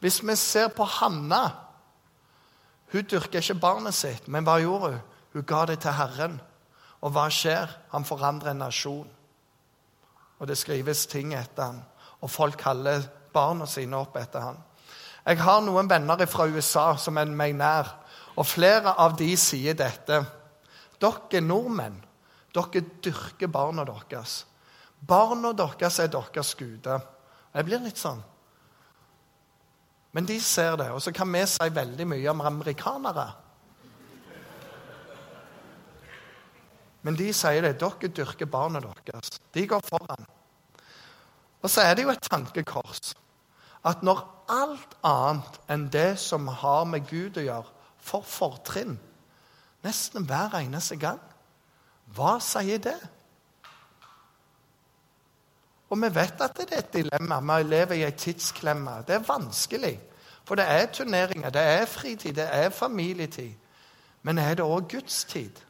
Hvis 0.00 0.20
vi 0.26 0.36
ser 0.36 0.68
på 0.74 0.84
Hanna 0.84 1.46
Hun 2.92 3.08
dyrker 3.08 3.40
ikke 3.40 3.60
barnet 3.60 3.96
sitt, 3.96 4.28
men 4.28 4.44
hva 4.44 4.58
gjorde 4.60 4.92
hun? 4.92 5.00
Hun 5.32 5.46
ga 5.48 5.64
det 5.68 5.78
til 5.80 5.96
Herren. 5.96 6.36
Og 7.02 7.14
hva 7.14 7.24
skjer? 7.32 7.70
Han 7.94 8.04
forandrer 8.04 8.52
en 8.52 8.60
nasjon. 8.62 9.08
Og 10.38 10.48
det 10.48 10.58
skrives 10.60 11.06
ting 11.08 11.32
etter 11.34 11.70
ham. 11.70 11.80
Og 12.20 12.30
folk 12.30 12.58
kaller 12.60 13.06
barna 13.32 13.66
sine 13.66 13.96
opp 13.96 14.16
etter 14.20 14.44
ham. 14.44 14.60
Jeg 15.22 15.38
har 15.38 15.60
noen 15.62 15.88
venner 15.88 16.26
fra 16.26 16.48
USA 16.50 16.92
som 16.98 17.18
er 17.18 17.30
meg 17.30 17.54
nær, 17.54 17.88
og 18.36 18.46
flere 18.48 18.94
av 18.98 19.14
de 19.16 19.30
sier 19.38 19.76
dette. 19.78 20.18
Dere 21.02 21.42
nordmenn, 21.42 21.96
dere 22.54 22.82
dyrker 23.04 23.50
barna 23.52 23.86
deres. 23.86 24.42
Barna 24.98 25.52
deres 25.56 25.98
er 26.02 26.10
deres 26.12 26.54
guder. 26.58 27.00
Jeg 27.54 27.68
blir 27.68 27.82
litt 27.82 28.00
sånn. 28.00 28.22
Men 30.12 30.28
de 30.28 30.36
ser 30.44 30.76
det, 30.76 30.90
og 30.92 31.00
så 31.02 31.12
kan 31.14 31.30
vi 31.32 31.40
si 31.48 31.68
veldig 31.72 32.06
mye 32.08 32.30
om 32.32 32.44
amerikanere. 32.44 33.30
Men 37.02 37.16
de 37.18 37.32
sier 37.34 37.64
det. 37.64 37.78
Dere 37.80 38.12
dyrker 38.14 38.46
barna 38.46 38.82
deres. 38.84 39.40
De 39.54 39.66
går 39.66 39.82
foran. 39.88 40.28
Og 41.62 41.70
så 41.70 41.86
er 41.86 41.96
det 41.96 42.04
jo 42.06 42.12
et 42.12 42.30
tankekors 42.30 43.14
at 43.82 44.02
når 44.06 44.20
alt 44.52 44.92
annet 45.06 45.56
enn 45.72 45.88
det 45.90 46.14
som 46.22 46.46
har 46.46 46.84
med 46.86 47.08
Gud 47.10 47.40
å 47.40 47.42
gjøre, 47.42 47.72
får 48.02 48.22
fortrinn 48.26 48.94
nesten 49.82 50.26
hver 50.28 50.54
eneste 50.60 50.98
gang, 51.02 51.18
hva 52.14 52.36
sier 52.42 52.78
det? 52.82 52.98
Og 55.92 55.98
vi 56.00 56.08
vet 56.14 56.40
at 56.40 56.56
det 56.56 56.72
er 56.72 56.78
et 56.80 56.94
dilemma. 56.94 57.40
Vi 57.44 57.68
lever 57.68 57.98
i 57.98 58.04
ei 58.06 58.14
tidsklemme. 58.16 59.02
Det 59.06 59.18
er 59.18 59.26
vanskelig. 59.28 59.98
For 60.44 60.56
det 60.56 60.64
er 60.68 60.86
turneringer, 60.86 61.50
det 61.50 61.60
er 61.62 61.84
fritid, 61.86 62.34
det 62.34 62.48
er 62.48 62.70
familietid. 62.70 63.52
Men 64.22 64.38
er 64.38 64.54
det 64.54 64.64
òg 64.64 64.88
gudstid? 64.88 65.60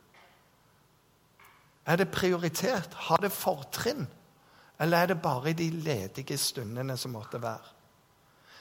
Er 1.87 1.97
det 1.97 2.09
prioritert? 2.09 2.95
Har 2.95 3.17
det 3.17 3.33
fortrinn? 3.33 4.07
Eller 4.81 4.99
er 4.99 5.07
det 5.07 5.23
bare 5.23 5.51
i 5.51 5.59
de 5.59 5.71
ledige 5.71 6.39
stundene 6.39 6.97
som 6.97 7.11
måtte 7.11 7.43
være? 7.43 7.75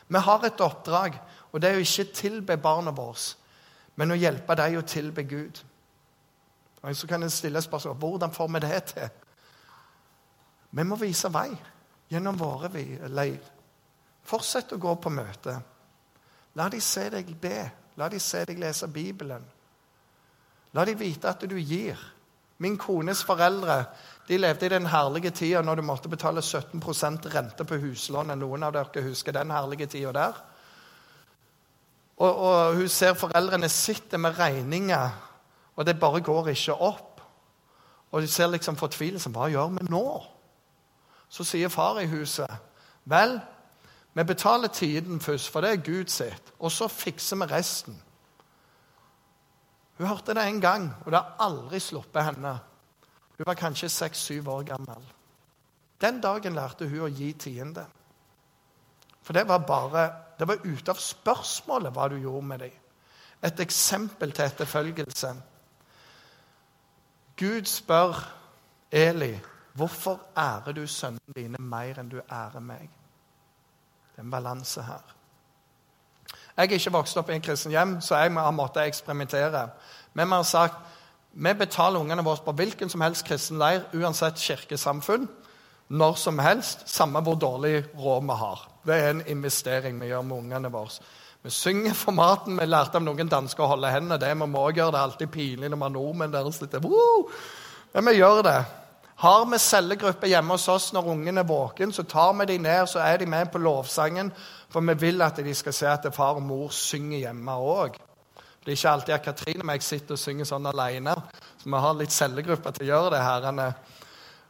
Vi 0.08 0.17
har 0.17 0.43
et 0.43 0.62
oppdrag, 0.62 1.19
og 1.52 1.62
det 1.62 1.69
er 1.69 1.74
jo 1.74 1.86
ikke 1.86 2.13
tilbe 2.13 2.58
barna 2.58 2.91
våre, 2.91 3.36
men 3.95 4.12
å 4.12 4.17
hjelpe 4.17 4.56
dem 4.56 4.78
å 4.78 4.82
tilbe 4.82 5.24
Gud. 5.24 5.62
Og 6.82 6.95
Så 6.95 7.08
kan 7.08 7.24
en 7.24 7.30
stille 7.30 7.62
spørsmål 7.62 7.95
hvordan 7.95 8.34
får 8.34 8.47
vi 8.47 8.60
det 8.60 8.84
til. 8.84 9.10
Vi 10.71 10.84
må 10.88 10.95
vise 10.99 11.31
vei 11.31 11.49
gjennom 12.12 12.38
våre 12.39 12.69
leir. 13.12 13.41
Fortsett 14.23 14.73
å 14.75 14.79
gå 14.79 14.95
på 15.01 15.12
møte. 15.12 15.55
La 16.55 16.67
de 16.69 16.79
se 16.84 17.07
deg 17.12 17.31
be. 17.41 17.57
La 17.99 18.07
de 18.10 18.19
se 18.19 18.45
deg 18.47 18.60
lese 18.60 18.88
Bibelen. 18.88 19.43
La 20.73 20.86
de 20.88 20.95
vite 20.95 21.29
at 21.29 21.43
du 21.47 21.57
gir. 21.60 21.99
Min 22.62 22.77
kones 22.77 23.23
foreldre 23.25 23.84
de 24.27 24.38
levde 24.38 24.67
i 24.67 24.71
den 24.71 24.86
herlige 24.86 25.31
tida 25.36 25.63
når 25.65 25.79
du 25.79 25.84
måtte 25.88 26.10
betale 26.12 26.43
17% 26.45 27.27
rente 27.34 27.65
på 27.65 27.79
huslånet. 27.81 28.38
Noen 28.38 28.63
av 28.63 28.75
dere 28.75 29.03
husker 29.07 29.36
den 29.36 29.51
herlige 29.51 29.89
tida 29.91 30.13
der? 30.15 30.41
Og, 32.21 32.29
og, 32.29 32.75
hun 32.77 32.89
ser 32.89 33.17
foreldrene 33.17 33.69
sitter 33.69 34.21
med 34.21 34.38
regninger, 34.38 35.10
og 35.75 35.86
det 35.86 35.97
bare 35.99 36.21
går 36.21 36.51
ikke 36.53 36.75
opp. 36.77 37.23
Og 38.12 38.21
hun 38.21 38.29
ser 38.29 38.51
liksom 38.53 38.77
fortvilelsen. 38.77 39.34
Hva 39.34 39.49
gjør 39.49 39.73
vi 39.79 39.88
nå? 39.89 40.05
Så 41.32 41.46
sier 41.48 41.72
far 41.72 42.02
i 42.02 42.10
huset, 42.12 42.52
vel, 43.08 43.38
vi 44.13 44.24
betaler 44.28 44.67
tiden 44.67 45.22
først, 45.24 45.50
for 45.50 45.63
det 45.63 45.70
er 45.72 45.86
Gud 45.86 46.10
sitt, 46.12 46.54
og 46.60 46.72
så 46.72 46.88
fikser 46.91 47.39
vi 47.39 47.48
resten. 47.54 47.96
Hun 49.98 50.08
hørte 50.08 50.36
det 50.36 50.44
en 50.48 50.62
gang, 50.62 50.89
og 51.06 51.12
det 51.12 51.22
har 51.22 51.48
aldri 51.48 51.80
sluppet 51.80 52.26
henne. 52.26 52.58
Hun 53.38 53.48
var 53.48 53.56
kanskje 53.56 53.89
seks-syv 53.89 54.50
år 54.50 54.63
gammel. 54.63 55.04
Den 56.02 56.20
dagen 56.22 56.58
lærte 56.58 56.89
hun 56.89 57.06
å 57.06 57.12
gi 57.13 57.32
tiende. 57.34 57.86
For 59.22 59.38
det 59.38 59.48
var 59.48 59.63
bare 59.67 60.10
det 60.39 60.48
var 60.50 60.63
ute 60.65 60.89
av 60.89 60.98
spørsmålet 60.98 61.94
hva 61.94 62.08
du 62.10 62.15
gjorde 62.17 62.48
med 62.48 62.63
dem. 62.63 62.78
Et 63.46 63.60
eksempel 63.60 64.32
til 64.34 64.46
etterfølgelse. 64.46 65.30
Gud 67.38 67.70
spør 67.70 68.17
Eli 68.91 69.36
hvorfor 69.73 70.19
ærer 70.38 70.75
du 70.75 70.88
sønnene 70.88 71.36
dine 71.36 71.57
mer 71.60 71.99
enn 71.99 72.10
du 72.12 72.19
ærer 72.21 72.60
meg. 72.60 72.89
Det 74.12 74.19
er 74.19 74.25
en 74.25 74.31
balanse 74.31 74.84
her. 74.84 75.03
Jeg 76.57 76.65
er 76.67 76.77
ikke 76.77 76.93
vokst 76.93 77.17
opp 77.17 77.29
i 77.29 77.36
en 77.36 77.43
kristen 77.43 77.71
hjem, 77.71 78.01
så 78.01 78.17
jeg 78.19 78.34
har 78.34 78.51
måttet 78.51 78.84
eksperimentere. 78.86 79.69
Men 80.13 80.27
vi 80.27 80.34
har 80.36 80.43
sagt 80.43 80.97
vi 81.34 81.53
betaler 81.53 81.99
ungene 81.99 82.23
våre 82.27 82.43
på 82.43 82.51
hvilken 82.51 82.89
som 82.91 83.01
helst 83.01 83.23
kristen 83.23 83.60
leir, 83.60 83.86
uansett 83.95 84.36
kirkesamfunn, 84.36 85.29
når 85.88 86.17
som 86.19 86.39
helst, 86.39 86.84
samme 86.91 87.21
hvor 87.23 87.38
dårlig 87.39 87.86
råd 87.95 88.27
vi 88.27 88.36
har. 88.39 88.67
Det 88.88 88.95
er 88.95 89.10
en 89.10 89.23
investering 89.27 89.99
vi 90.01 90.12
gjør 90.12 90.25
med 90.27 90.38
ungene 90.38 90.71
våre. 90.71 90.99
Vi 91.41 91.49
synger 91.49 91.93
for 91.93 92.12
maten. 92.12 92.60
Vi 92.60 92.65
lærte 92.65 92.99
av 92.99 93.03
noen 93.03 93.31
dansker 93.31 93.63
å 93.63 93.71
holde 93.71 93.89
hendene. 93.89 94.19
Det 94.21 94.29
vi 94.29 94.45
må 94.45 94.67
gjøre. 94.69 94.91
Det 94.91 94.99
er 94.99 95.07
alltid 95.07 95.31
pinlig 95.34 95.69
når 95.69 95.79
vi 95.79 95.88
har 95.88 95.93
nordmenn 95.95 96.34
der 96.34 96.51
sitter. 96.51 96.84
Woo! 96.84 97.29
Men 97.93 98.05
vi 98.05 98.19
gjør 98.19 98.43
det. 98.45 98.60
Har 99.21 99.43
vi 99.45 99.57
cellegruppe 99.62 100.25
hjemme 100.31 100.55
hos 100.55 100.63
oss 100.73 100.88
når 100.95 101.12
ungen 101.13 101.38
er 101.38 101.45
våken, 101.45 101.91
så 101.93 102.01
tar 102.10 102.31
vi 102.39 102.45
dem 102.49 102.63
ned 102.65 102.88
så 102.89 103.03
er 103.05 103.19
de 103.21 103.25
med 103.29 103.51
på 103.53 103.60
lovsangen. 103.62 104.31
For 104.73 104.81
vi 104.81 104.95
vil 104.97 105.21
at 105.21 105.38
de 105.38 105.53
skal 105.53 105.73
se 105.77 105.88
at 105.88 106.07
far 106.15 106.39
og 106.39 106.41
mor 106.41 106.71
synger 106.73 107.19
hjemme 107.19 107.53
òg. 107.53 107.99
Det 108.65 108.71
er 108.71 108.79
ikke 108.79 108.89
alltid 108.89 109.13
at 109.13 109.23
Katrine 109.25 109.62
og 109.62 109.67
meg 109.69 109.84
sitter 109.86 110.17
og 110.17 110.21
synger 110.21 110.47
sånn 110.49 110.65
alene. 110.71 111.13
Så 111.62 111.69
vi 111.69 111.81
har 111.84 111.99
litt 111.99 112.15
cellegruppe 112.15 112.73
til 112.73 112.88
å 112.88 112.89
gjøre 112.89 113.12
det. 113.13 113.19
herrene. 113.21 113.67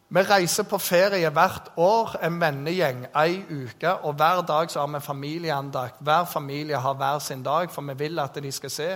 Vi 0.07 0.23
reiser 0.29 0.63
på 0.63 0.79
ferie 0.79 1.29
hvert 1.29 1.67
år, 1.75 2.15
en 2.23 2.39
vennegjeng, 2.39 3.05
ei 3.15 3.43
uke. 3.49 3.91
Og 4.07 4.15
hver 4.15 4.39
dag 4.47 4.71
så 4.71 4.85
har 4.85 4.87
vi 4.87 5.03
familieandakt. 5.03 5.99
Hver 5.99 6.25
familie 6.31 6.77
har 6.77 6.93
hver 6.93 7.19
sin 7.19 7.43
dag, 7.43 7.71
for 7.71 7.81
vi 7.81 7.97
vil 8.05 8.19
at 8.19 8.39
de 8.39 8.51
skal 8.51 8.69
se 8.69 8.89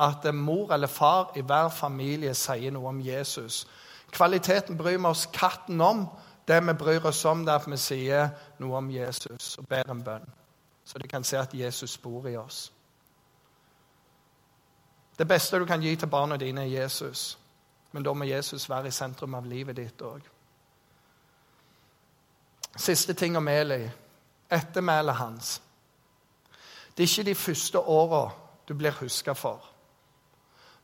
at 0.00 0.34
mor 0.34 0.74
eller 0.74 0.90
far 0.90 1.30
i 1.36 1.46
hver 1.46 1.68
familie 1.68 2.34
sier 2.34 2.74
noe 2.74 2.88
om 2.88 3.00
Jesus. 3.00 3.66
Kvaliteten 4.12 4.76
bryr 4.76 4.98
vi 4.98 5.04
oss 5.04 5.26
katten 5.32 5.80
om. 5.80 6.06
Det 6.44 6.60
vi 6.60 6.72
bryr 6.72 7.06
oss 7.06 7.24
om, 7.24 7.44
det 7.44 7.52
er 7.52 7.60
at 7.62 7.70
vi 7.70 7.76
sier 7.80 8.28
noe 8.60 8.76
om 8.76 8.90
Jesus 8.90 9.56
og 9.58 9.68
ber 9.68 9.88
en 9.90 10.02
bønn. 10.04 10.26
Så 10.84 10.98
de 10.98 11.08
kan 11.08 11.24
se 11.24 11.38
at 11.38 11.54
Jesus 11.54 11.96
bor 11.98 12.28
i 12.28 12.36
oss. 12.36 12.72
Det 15.18 15.28
beste 15.28 15.58
du 15.58 15.64
kan 15.66 15.80
gi 15.80 15.94
til 15.96 16.08
barna 16.08 16.36
dine, 16.36 16.64
er 16.64 16.82
Jesus. 16.82 17.38
Men 17.92 18.02
da 18.02 18.12
må 18.12 18.24
Jesus 18.24 18.68
være 18.68 18.88
i 18.88 18.90
sentrum 18.96 19.34
av 19.34 19.46
livet 19.46 19.76
ditt 19.76 20.02
òg. 20.02 20.20
Siste 22.76 23.14
ting 23.14 23.36
om 23.36 23.48
Eli. 23.48 23.84
Ettermælet 24.50 25.14
hans. 25.14 25.62
Det 26.96 27.04
er 27.04 27.08
ikke 27.08 27.30
de 27.30 27.34
første 27.34 27.78
åra 27.78 28.30
du 28.68 28.74
blir 28.74 28.96
huska 29.00 29.32
for. 29.32 29.68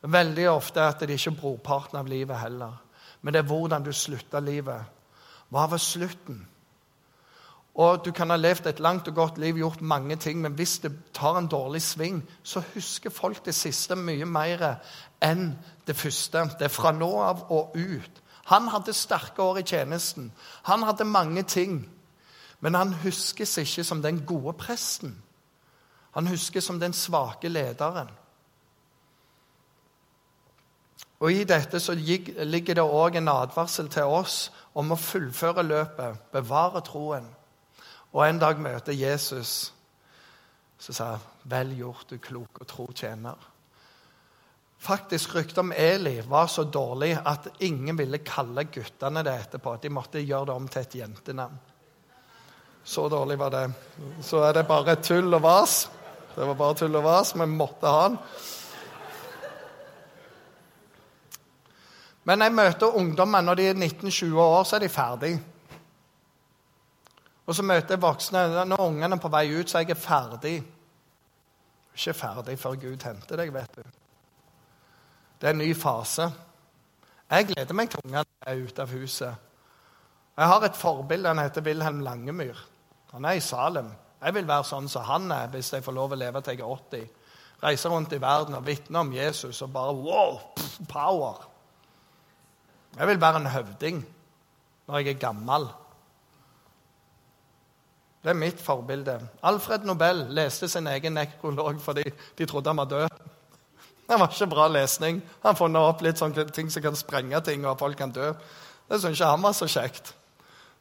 Veldig 0.01 0.49
ofte 0.49 0.81
er 0.81 0.93
det 0.99 1.19
ikke 1.19 1.37
brorparten 1.41 1.99
av 1.99 2.07
livet 2.07 2.39
heller 2.39 2.77
men 3.21 3.33
det 3.33 3.39
er 3.39 3.47
hvordan 3.47 3.83
du 3.83 3.91
slutter 3.91 4.39
livet. 4.39 4.85
Hva 5.49 5.65
var 5.69 5.77
slutten? 5.77 6.47
Og 7.79 8.05
Du 8.05 8.11
kan 8.11 8.29
ha 8.29 8.35
levd 8.35 8.67
et 8.67 8.79
langt 8.79 9.07
og 9.07 9.15
godt 9.15 9.37
liv, 9.37 9.55
gjort 9.57 9.81
mange 9.81 10.15
ting, 10.15 10.41
men 10.41 10.53
hvis 10.53 10.79
det 10.79 10.91
tar 11.13 11.37
en 11.37 11.47
dårlig 11.47 11.81
sving, 11.81 12.29
så 12.43 12.61
husker 12.73 13.09
folk 13.09 13.45
det 13.45 13.55
siste 13.55 13.95
mye 13.95 14.25
mer 14.25 14.81
enn 15.21 15.53
det 15.87 15.95
første. 15.95 16.49
Det 16.59 16.67
er 16.67 16.73
fra 16.73 16.91
nå 16.91 17.21
av 17.21 17.45
og 17.49 17.71
ut. 17.75 18.21
Han 18.45 18.67
hadde 18.67 18.93
sterke 18.93 19.41
år 19.41 19.57
i 19.57 19.63
tjenesten. 19.63 20.31
Han 20.63 20.83
hadde 20.83 21.03
mange 21.05 21.43
ting. 21.43 21.89
Men 22.59 22.75
han 22.75 22.93
huskes 22.93 23.57
ikke 23.57 23.83
som 23.83 24.01
den 24.01 24.25
gode 24.25 24.53
presten. 24.53 25.15
Han 26.11 26.27
huskes 26.27 26.63
som 26.63 26.79
den 26.79 26.93
svake 26.93 27.47
lederen. 27.47 28.09
Og 31.19 31.33
I 31.33 31.43
dette 31.43 31.79
så 31.83 31.93
ligger 31.95 32.79
det 32.79 32.85
òg 32.85 33.17
en 33.19 33.31
advarsel 33.31 33.89
til 33.91 34.07
oss 34.07 34.37
om 34.73 34.93
å 34.93 34.99
fullføre 34.99 35.65
løpet, 35.67 36.31
bevare 36.31 36.81
troen. 36.87 37.27
Og 38.13 38.23
en 38.25 38.39
dag 38.39 38.59
møter 38.59 38.95
Jesus, 38.95 39.73
så 40.79 40.93
sa 40.93 41.19
'Vel 41.43 41.77
gjort, 41.77 42.09
du 42.09 42.17
klok 42.17 42.61
og 42.61 42.67
tro 42.67 42.87
tjener'. 42.95 43.49
Faktisk 44.79 45.35
Ryktet 45.35 45.57
om 45.57 45.73
Eli 45.75 46.21
var 46.21 46.47
så 46.47 46.63
dårlig 46.63 47.17
at 47.25 47.47
ingen 47.59 47.97
ville 47.97 48.17
kalle 48.17 48.63
guttene 48.63 49.23
det 49.23 49.33
etterpå. 49.33 49.75
De 49.81 49.89
måtte 49.89 50.23
gjøre 50.23 50.45
det 50.45 50.53
om 50.55 50.67
til 50.67 50.81
et 50.81 50.95
jentenavn. 50.95 51.59
Så 52.83 53.09
dårlig 53.09 53.39
var 53.39 53.49
det. 53.49 53.73
Så 54.21 54.37
er 54.37 54.53
det 54.53 54.67
bare 54.67 54.95
tull 54.95 55.33
og 55.33 55.41
vas. 55.41 55.89
Det 56.35 56.47
var 56.47 56.53
bare 56.53 56.75
tull 56.75 56.95
og 56.95 57.03
vas. 57.03 57.35
Vi 57.35 57.45
måtte 57.45 57.87
ha 57.87 58.07
den. 58.07 58.17
Men 62.29 62.45
jeg 62.45 62.53
møter 62.53 62.97
ungdommer 62.99 63.41
når 63.41 63.57
de 63.57 63.63
er 63.71 63.79
19-20 63.79 64.35
år, 64.37 64.63
så 64.63 64.75
er 64.77 64.83
de 64.83 64.89
ferdige. 64.93 65.39
Og 67.49 67.55
så 67.57 67.65
møter 67.65 67.95
jeg 67.95 68.01
voksne 68.03 68.43
når 68.69 68.83
ungene 68.83 69.17
er 69.17 69.23
på 69.23 69.31
vei 69.33 69.47
ut, 69.55 69.71
så 69.71 69.79
er 69.79 69.87
jeg 69.89 69.97
ferdig. 69.97 70.59
Ikke 71.97 72.13
ferdig 72.13 72.59
før 72.61 72.77
Gud 72.77 73.07
henter 73.07 73.41
deg, 73.41 73.49
vet 73.55 73.79
du. 73.79 73.81
Det 75.41 75.49
er 75.49 75.57
en 75.57 75.61
ny 75.63 75.71
fase. 75.73 76.29
Jeg 77.31 77.49
gleder 77.49 77.81
meg 77.81 77.89
til 77.89 78.05
ungene 78.05 78.25
er 78.45 78.61
ute 78.61 78.85
av 78.85 78.93
huset. 78.93 79.45
Jeg 80.37 80.53
har 80.53 80.69
et 80.69 80.77
forbilde. 80.77 81.33
Han 81.33 81.41
heter 81.41 81.65
Wilhelm 81.65 82.05
Langemyr. 82.05 82.61
Han 83.11 83.25
er 83.25 83.39
i 83.39 83.43
Salem. 83.43 83.89
Jeg 84.21 84.37
vil 84.37 84.47
være 84.47 84.69
sånn 84.69 84.89
som 84.91 85.09
han 85.09 85.31
er 85.33 85.49
hvis 85.49 85.73
jeg 85.73 85.83
får 85.83 85.97
lov 85.97 86.13
å 86.13 86.19
leve 86.19 86.45
til 86.45 86.59
jeg 86.59 86.61
er 86.61 86.73
80. 86.77 87.09
Reise 87.63 87.89
rundt 87.89 88.13
i 88.13 88.21
verden 88.21 88.55
og 88.59 88.67
vitne 88.67 89.01
om 89.01 89.15
Jesus 89.17 89.63
og 89.65 89.73
bare 89.73 89.97
wow, 89.97 90.43
power. 90.91 91.49
Jeg 92.97 93.07
vil 93.07 93.21
være 93.21 93.41
en 93.41 93.51
høvding 93.53 94.01
når 94.87 94.97
jeg 94.97 95.13
er 95.13 95.21
gammel. 95.21 95.67
Det 98.23 98.33
er 98.33 98.39
mitt 98.39 98.61
forbilde. 98.61 99.15
Alfred 99.43 99.85
Nobel 99.87 100.25
leste 100.35 100.67
sin 100.67 100.87
egen 100.91 101.15
nekrolog 101.15 101.79
fordi 101.81 102.03
de 102.37 102.45
trodde 102.45 102.69
han 102.69 102.81
var 102.81 102.89
død. 102.89 103.19
Det 104.09 104.17
var 104.19 104.31
ikke 104.33 104.49
bra 104.49 104.67
lesning. 104.67 105.21
Han 105.45 105.55
funnet 105.55 105.85
opp 105.85 106.01
litt 106.01 106.17
sånne 106.17 106.47
ting 106.51 106.71
som 106.73 106.81
kan 106.81 106.97
sprenge 106.97 107.39
ting, 107.45 107.65
og 107.69 107.77
folk 107.79 107.97
kan 107.97 108.11
dø. 108.11 108.31
Det 108.89 108.97
syntes 108.97 109.19
ikke 109.19 109.29
han 109.29 109.43
var 109.45 109.53
så 109.53 109.67
kjekt. 109.69 110.15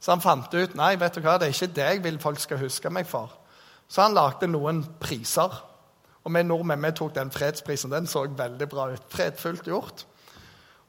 Så 0.01 0.15
han 0.15 0.23
fant 0.25 0.55
ut 0.55 0.77
nei, 0.79 0.95
vet 0.97 1.15
du 1.15 1.21
hva, 1.21 1.37
det 1.37 1.51
er 1.51 1.55
ikke 1.55 1.75
det 1.77 1.89
jeg 1.91 2.03
vil 2.07 2.19
folk 2.23 2.41
skal 2.41 2.63
huske 2.63 2.91
meg 2.91 3.07
for. 3.07 3.35
Så 3.89 4.07
han 4.07 4.17
lagde 4.17 4.49
noen 4.49 4.81
priser. 5.01 5.61
Og 6.25 6.33
vi 6.35 6.43
nordmenn 6.45 6.89
vi 6.89 6.95
tok 6.97 7.15
den 7.17 7.31
fredsprisen. 7.33 7.93
Den 7.93 8.09
så 8.09 8.25
veldig 8.27 8.69
bra 8.69 8.89
ut. 8.95 9.05
Fredfullt 9.13 9.69
gjort. 9.69 10.08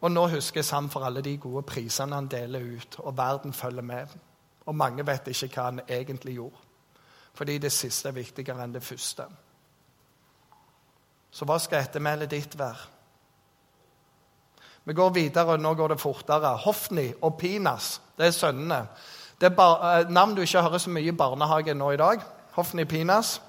Og 0.02 0.12
nå 0.12 0.28
huskes 0.32 0.70
han 0.72 0.88
for 0.90 1.04
alle 1.04 1.22
de 1.22 1.36
gode 1.38 1.66
prisene 1.68 2.16
han 2.16 2.30
deler 2.32 2.64
ut, 2.78 3.00
og 3.00 3.18
verden 3.18 3.54
følger 3.54 3.84
med. 3.84 4.16
Og 4.66 4.76
mange 4.76 5.06
vet 5.06 5.28
ikke 5.28 5.50
hva 5.56 5.66
han 5.72 5.82
egentlig 5.88 6.38
gjorde. 6.38 6.66
Fordi 7.34 7.58
det 7.58 7.72
siste 7.72 8.10
er 8.10 8.16
viktigere 8.16 8.64
enn 8.64 8.74
det 8.74 8.84
første. 8.84 9.26
Så 11.32 11.46
hva 11.46 11.60
skal 11.62 11.86
ettermælet 11.86 12.32
ditt 12.32 12.58
være? 12.60 12.88
Vi 14.86 14.94
går 14.94 15.10
videre, 15.14 15.54
og 15.54 15.60
nå 15.62 15.74
går 15.74 15.94
det 15.94 16.00
fortere. 16.02 16.56
Hofni 16.64 17.12
og 17.22 17.38
Pinas, 17.38 18.00
det 18.18 18.26
er 18.26 18.32
sønnene. 18.32 18.80
Det 19.40 19.52
er 19.52 19.84
eh, 20.00 20.10
navn 20.10 20.34
du 20.36 20.42
ikke 20.42 20.62
hører 20.62 20.82
så 20.82 20.90
mye 20.90 21.12
i 21.12 21.16
barnehagen 21.16 21.78
nå 21.78 21.92
i 21.92 22.00
dag. 22.00 22.24
Hofni 22.56 22.86
Pinas. 22.86 23.42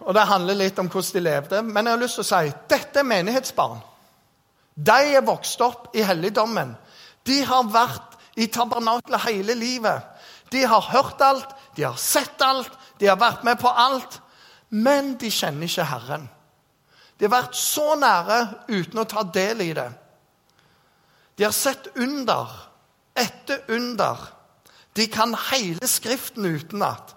Og 0.00 0.14
Det 0.14 0.26
handler 0.26 0.54
litt 0.54 0.78
om 0.78 0.88
hvordan 0.88 1.14
de 1.14 1.20
levde. 1.20 1.62
Men 1.62 1.86
jeg 1.86 1.94
har 1.94 2.02
lyst 2.02 2.18
til 2.18 2.24
å 2.24 2.30
si 2.30 2.52
dette 2.68 3.00
er 3.00 3.06
menighetsbarn. 3.06 3.80
De 4.80 5.14
er 5.16 5.24
vokst 5.26 5.60
opp 5.60 5.90
i 5.96 6.04
helligdommen. 6.06 6.72
De 7.28 7.42
har 7.44 7.68
vært 7.68 8.16
i 8.40 8.46
tabernaklet 8.52 9.26
hele 9.26 9.56
livet. 9.58 10.06
De 10.50 10.64
har 10.66 10.88
hørt 10.92 11.20
alt, 11.22 11.52
de 11.76 11.84
har 11.84 11.98
sett 12.00 12.40
alt, 12.42 12.72
de 12.98 13.10
har 13.10 13.18
vært 13.20 13.44
med 13.44 13.60
på 13.60 13.68
alt. 13.68 14.20
Men 14.70 15.16
de 15.20 15.30
kjenner 15.32 15.68
ikke 15.68 15.88
Herren. 15.90 16.28
De 17.18 17.26
har 17.26 17.34
vært 17.34 17.58
så 17.58 17.92
nære 18.00 18.40
uten 18.70 19.02
å 19.02 19.08
ta 19.08 19.24
del 19.26 19.60
i 19.66 19.72
det. 19.76 19.90
De 21.36 21.44
har 21.44 21.56
sett 21.56 21.90
under 22.00 22.48
etter 23.18 23.66
under. 23.68 24.22
De 24.96 25.06
kan 25.12 25.34
hele 25.50 25.88
Skriften 25.88 26.46
utenat. 26.46 27.14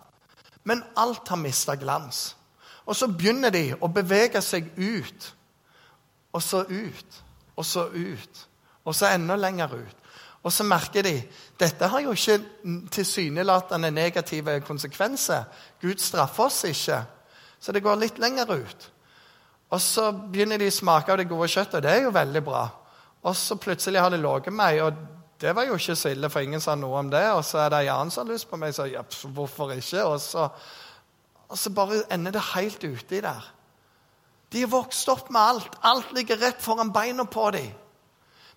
Men 0.67 0.83
alt 0.99 1.27
har 1.31 1.39
mista 1.39 1.75
glans. 1.79 2.33
Og 2.83 2.97
så 2.97 3.07
begynner 3.07 3.53
de 3.53 3.69
å 3.79 3.87
bevege 3.91 4.41
seg 4.43 4.67
ut, 4.75 5.29
og 6.35 6.43
så 6.43 6.65
ut 6.67 7.23
og 7.55 7.65
så 7.65 7.87
ut. 7.93 8.47
Og 8.83 8.95
så 8.95 9.13
enda 9.13 9.35
lenger 9.39 9.75
ut. 9.75 9.99
Og 10.43 10.51
så 10.51 10.65
merker 10.67 11.05
de 11.05 11.15
dette 11.59 11.87
har 11.87 12.03
jo 12.03 12.11
ikke 12.11 12.39
tilsynelatende 12.91 13.91
negative 13.91 14.59
konsekvenser. 14.67 15.45
Gud 15.81 16.03
straffer 16.03 16.49
oss 16.49 16.63
ikke. 16.67 16.99
Så 17.59 17.71
det 17.71 17.83
går 17.83 18.01
litt 18.01 18.19
lenger 18.19 18.51
ut. 18.51 18.89
Og 19.71 19.81
så 19.81 20.11
begynner 20.11 20.59
de 20.59 20.67
å 20.67 20.75
smake 20.75 21.11
av 21.11 21.21
det 21.21 21.29
gode 21.29 21.47
kjøttet. 21.47 21.79
og 21.79 21.83
Det 21.83 21.91
er 21.91 22.03
jo 22.03 22.13
veldig 22.13 22.43
bra. 22.43 22.67
Og 23.23 23.35
så 23.39 23.55
plutselig 23.55 24.01
har 24.03 24.11
de 24.11 24.19
ligget 24.19 24.53
meg, 24.53 24.81
og 24.83 24.93
det 25.41 25.55
var 25.55 25.65
jo 25.67 25.77
ikke 25.79 25.95
så 25.95 26.11
ille, 26.11 26.29
for 26.29 26.43
ingen 26.43 26.61
sa 26.61 26.75
noe 26.75 26.99
om 26.99 27.09
det. 27.11 27.23
Og 27.31 27.43
så 27.47 27.63
er 27.63 27.71
det 27.71 27.79
en 27.85 27.93
annen 27.95 28.11
som 28.11 28.25
har 28.25 28.33
lyst 28.33 28.49
på 28.49 28.59
meg, 28.59 28.75
så 28.75 28.85
ja, 28.91 29.01
hvorfor 29.35 29.71
ikke? 29.71 30.03
Og 30.03 30.19
så, 30.21 30.49
og 31.47 31.57
så 31.57 31.71
bare 31.71 32.03
ender 32.11 32.35
det 32.35 32.43
helt 32.53 32.83
uti 32.83 33.21
der. 33.23 33.47
De 34.53 34.61
er 34.61 34.69
vokst 34.69 35.09
opp 35.09 35.31
med 35.33 35.41
alt. 35.41 35.77
Alt 35.81 36.13
ligger 36.13 36.37
rett 36.37 36.61
foran 36.61 36.93
beina 36.93 37.25
på 37.25 37.49
dem. 37.51 37.71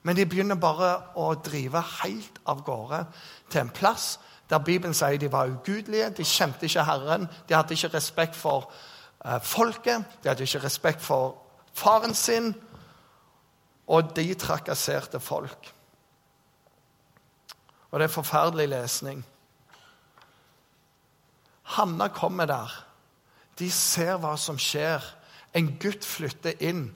Men 0.02 0.16
de 0.16 0.26
begynner 0.28 0.58
bare 0.60 0.90
å 1.18 1.32
drive 1.42 1.80
helt 2.02 2.38
av 2.46 2.60
gårde 2.62 3.02
til 3.50 3.64
en 3.64 3.72
plass 3.74 4.18
der 4.50 4.62
Bibelen 4.62 4.94
sier 4.94 5.18
de 5.18 5.32
var 5.32 5.50
ugudelige, 5.50 6.10
de 6.10 6.24
kjente 6.24 6.68
ikke 6.68 6.84
Herren, 6.86 7.26
de 7.48 7.54
hadde 7.54 7.74
ikke 7.74 7.90
respekt 7.96 8.36
for 8.36 8.68
uh, 9.24 9.40
folket, 9.42 10.04
de 10.22 10.28
hadde 10.28 10.46
ikke 10.46 10.62
respekt 10.62 11.02
for 11.02 11.34
faren 11.74 12.14
sin, 12.14 12.52
og 13.86 14.14
de 14.16 14.34
trakasserte 14.34 15.20
folk. 15.20 15.72
Og 17.90 17.98
det 17.98 18.06
er 18.06 18.14
forferdelig 18.14 18.68
lesning. 18.68 19.26
Hanna 21.62 22.08
kommer 22.08 22.46
der 22.46 22.82
De 23.58 23.70
ser 23.72 24.18
hva 24.20 24.34
som 24.36 24.58
skjer. 24.60 25.00
En 25.56 25.72
gutt 25.80 26.04
flytter 26.04 26.58
inn. 26.60 26.90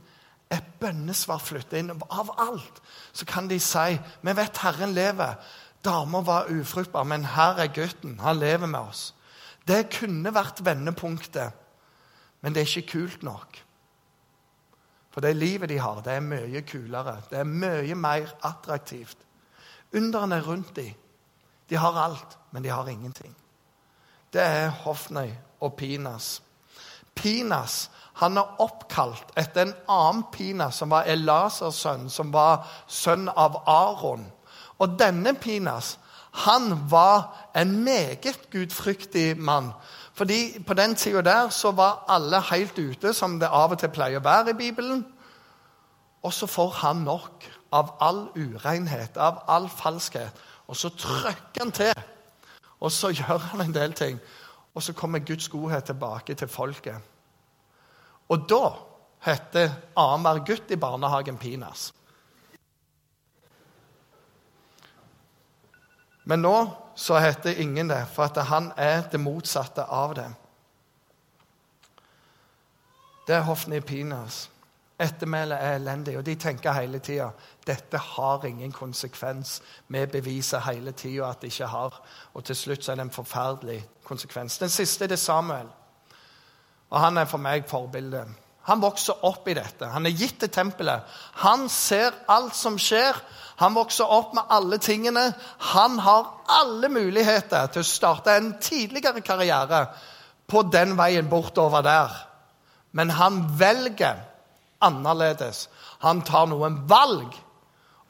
Et 0.51 0.67
bønnesvar 0.83 1.41
flytter 1.43 1.81
inn. 1.81 1.95
Av 2.11 2.33
alt 2.43 2.83
så 3.13 3.27
kan 3.29 3.49
de 3.49 3.61
si 3.63 3.97
vi 3.97 4.37
vet 4.37 4.63
Herren 4.65 4.95
lever. 4.97 5.39
Dama 5.85 6.21
var 6.27 6.51
ufruktbar, 6.53 7.07
men 7.09 7.25
her 7.25 7.63
er 7.63 7.73
gutten. 7.73 8.19
Han 8.21 8.39
lever 8.39 8.69
med 8.69 8.81
oss. 8.81 9.15
Det 9.69 9.87
kunne 9.93 10.33
vært 10.35 10.61
vendepunktet, 10.65 11.53
men 12.41 12.53
det 12.53 12.63
er 12.63 12.71
ikke 12.71 12.99
kult 12.99 13.23
nok. 13.23 13.61
For 15.11 15.25
det 15.25 15.37
livet 15.37 15.71
de 15.71 15.79
har, 15.79 16.03
det 16.05 16.13
er 16.13 16.25
mye 16.25 16.63
kulere. 16.67 17.17
Det 17.31 17.41
er 17.41 17.49
mye 17.49 17.97
mer 17.99 18.31
attraktivt. 18.47 19.19
Underne 19.95 20.41
rundt 20.47 20.77
dem, 20.77 20.95
de 21.71 21.79
har 21.79 21.97
alt, 21.99 22.39
men 22.51 22.65
de 22.65 22.71
har 22.71 22.89
ingenting. 22.89 23.35
Det 24.33 24.43
er 24.43 24.71
Hofnøy 24.85 25.31
og 25.61 25.75
Pinas. 25.75 26.43
Pinas 27.15 27.91
han 28.21 28.37
er 28.37 28.61
oppkalt 28.61 29.33
etter 29.39 29.63
en 29.65 29.75
annen 29.89 30.27
Pinas, 30.33 30.77
som 30.77 30.91
var 30.93 31.09
Elasers 31.09 31.79
sønn, 31.81 32.11
som 32.13 32.33
var 32.35 32.67
sønn 32.89 33.31
av 33.33 33.63
Aron. 33.65 34.27
Og 34.81 34.99
denne 35.01 35.33
Pinas 35.41 35.95
han 36.45 36.75
var 36.91 37.49
en 37.57 37.85
meget 37.85 38.51
gudfryktig 38.53 39.39
mann. 39.39 39.73
Fordi 40.15 40.63
På 40.67 40.75
den 40.75 40.95
tida 40.95 41.21
der 41.21 41.49
så 41.49 41.71
var 41.71 42.05
alle 42.09 42.41
helt 42.41 42.79
ute, 42.79 43.15
som 43.15 43.41
det 43.41 43.49
av 43.49 43.73
og 43.73 43.79
til 43.79 43.89
pleier 43.89 44.21
å 44.21 44.25
være 44.25 44.51
i 44.51 44.59
Bibelen. 44.59 45.07
Og 46.23 46.33
så 46.33 46.47
får 46.47 46.71
han 46.71 46.97
nok 46.97 47.49
av 47.73 47.95
all 48.01 48.29
urenhet, 48.37 49.17
av 49.17 49.43
all 49.49 49.69
falskhet. 49.69 50.31
Og 50.69 50.77
så 50.77 50.89
trykker 50.89 51.65
han 51.65 51.73
til. 51.73 52.03
Og 52.81 52.93
så 52.93 53.09
gjør 53.19 53.39
han 53.39 53.61
en 53.61 53.75
del 53.75 53.93
ting. 53.93 54.21
Og 54.81 54.85
så 54.85 54.93
kommer 54.97 55.19
Guds 55.19 55.49
godhet 55.53 55.85
tilbake 55.85 56.35
til 56.35 56.49
folket. 56.49 56.97
Og 58.33 58.47
da 58.49 58.71
heter 59.27 59.75
annenhver 59.93 60.41
gutt 60.49 60.71
i 60.73 60.79
barnehagen 60.81 61.37
Pinas. 61.37 61.91
Men 66.25 66.41
nå 66.41 66.55
så 66.97 67.21
heter 67.21 67.61
ingen 67.61 67.93
det, 67.93 68.07
for 68.09 68.25
at 68.25 68.41
han 68.49 68.71
er 68.77 69.05
det 69.13 69.21
motsatte 69.21 69.85
av 69.85 70.17
det. 70.17 70.31
Det 73.29 73.37
er 73.37 73.45
Hofni 73.51 73.83
Pinas. 73.85 74.47
Ettermælet 75.01 75.57
er 75.57 75.79
elendig, 75.79 76.19
og 76.19 76.27
de 76.27 76.35
tenker 76.35 76.77
hele 76.77 76.99
tida 76.99 77.31
dette 77.67 77.99
har 77.99 78.45
ingen 78.45 78.73
konsekvens. 78.73 79.63
Vi 79.89 80.07
beviser 80.07 80.61
hele 80.67 80.93
tida 80.93 81.31
at 81.31 81.41
det 81.41 81.53
ikke 81.53 81.67
har. 81.67 81.97
Og 82.35 82.45
til 82.45 82.57
slutt 82.57 82.85
så 82.85 82.93
er 82.93 83.01
det 83.01 83.07
en 83.09 83.15
forferdelig 83.15 83.81
konsekvens. 84.05 84.59
Den 84.59 84.69
siste 84.69 85.05
er 85.05 85.09
det 85.09 85.19
Samuel. 85.19 85.69
Og 86.91 87.01
han 87.01 87.19
er 87.19 87.29
for 87.31 87.39
meg 87.39 87.69
forbildet. 87.71 88.29
Han 88.69 88.83
vokser 88.83 89.25
opp 89.25 89.49
i 89.49 89.55
dette. 89.57 89.89
Han 89.89 90.07
er 90.07 90.17
gitt 90.17 90.41
til 90.43 90.51
tempelet. 90.53 91.07
Han 91.43 91.69
ser 91.73 92.13
alt 92.29 92.57
som 92.57 92.77
skjer. 92.79 93.17
Han 93.63 93.75
vokser 93.75 94.11
opp 94.11 94.35
med 94.37 94.53
alle 94.53 94.79
tingene. 94.79 95.31
Han 95.73 95.99
har 95.99 96.29
alle 96.61 96.91
muligheter 96.93 97.71
til 97.73 97.85
å 97.85 97.89
starte 97.89 98.37
en 98.37 98.53
tidligere 98.61 99.25
karriere 99.25 99.87
på 100.51 100.63
den 100.69 100.97
veien 100.99 101.29
bortover 101.31 101.87
der. 101.87 102.19
Men 102.93 103.11
han 103.17 103.45
velger 103.59 104.27
annerledes. 104.81 105.69
Han 106.05 106.23
tar 106.27 106.49
noen 106.51 106.81
valg 106.89 107.37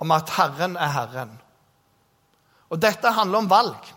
om 0.01 0.11
at 0.15 0.31
Herren 0.37 0.77
er 0.77 0.93
Herren. 0.95 1.33
Og 2.71 2.83
dette 2.83 3.13
handler 3.13 3.39
om 3.39 3.51
valg. 3.51 3.91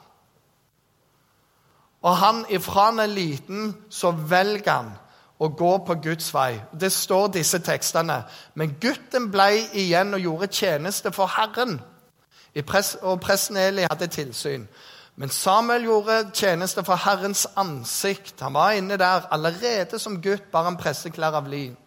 Og 2.04 2.18
han 2.18 2.44
ifra 2.50 2.90
han 2.90 3.00
er 3.00 3.12
liten, 3.12 3.76
så 3.90 4.12
velger 4.12 4.72
han 4.72 4.92
å 5.40 5.50
gå 5.50 5.72
på 5.88 5.96
Guds 6.04 6.34
vei. 6.34 6.58
Det 6.72 6.92
står 6.92 7.32
disse 7.38 7.60
tekstene. 7.64 8.24
Men 8.60 8.76
gutten 8.82 9.30
ble 9.32 9.50
igjen 9.80 10.14
og 10.16 10.24
gjorde 10.24 10.52
tjeneste 10.52 11.12
for 11.12 11.32
Herren. 11.32 11.80
og 13.02 13.22
presten 13.22 13.58
Eli 13.58 13.86
hadde 13.90 14.08
tilsyn. 14.08 14.68
Men 15.16 15.30
Samuel 15.30 15.84
gjorde 15.84 16.32
tjeneste 16.34 16.84
for 16.84 16.96
Herrens 16.96 17.48
ansikt. 17.56 18.42
Han 18.42 18.54
var 18.54 18.72
inne 18.72 18.98
der 18.98 19.28
allerede 19.32 20.00
som 20.00 20.22
gutt, 20.22 20.52
bare 20.52 20.68
en 20.68 20.78
presseklær 20.78 21.38
av 21.38 21.48
lin. 21.48 21.78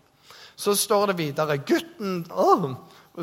Så 0.56 0.74
står 0.76 1.06
det 1.06 1.18
videre 1.18 1.58
gutten, 1.58 2.24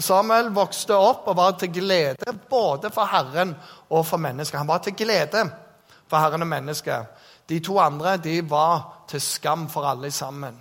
Samuel 0.01 0.49
vokste 0.53 0.95
opp 0.97 1.27
og 1.29 1.37
var 1.37 1.57
til 1.61 1.69
glede 1.73 2.33
både 2.49 2.89
for 2.93 3.09
Herren 3.09 3.53
og 3.89 4.05
for 4.05 4.17
mennesket. 4.17 4.57
Han 4.57 4.67
var 4.67 4.81
til 4.81 4.95
glede 4.97 5.43
for 6.09 6.17
Herren 6.17 6.41
og 6.41 6.49
mennesket. 6.49 7.05
De 7.49 7.59
to 7.59 7.77
andre 7.79 8.17
de 8.17 8.39
var 8.49 9.05
til 9.09 9.21
skam 9.21 9.67
for 9.69 9.85
alle 9.85 10.11
sammen. 10.11 10.57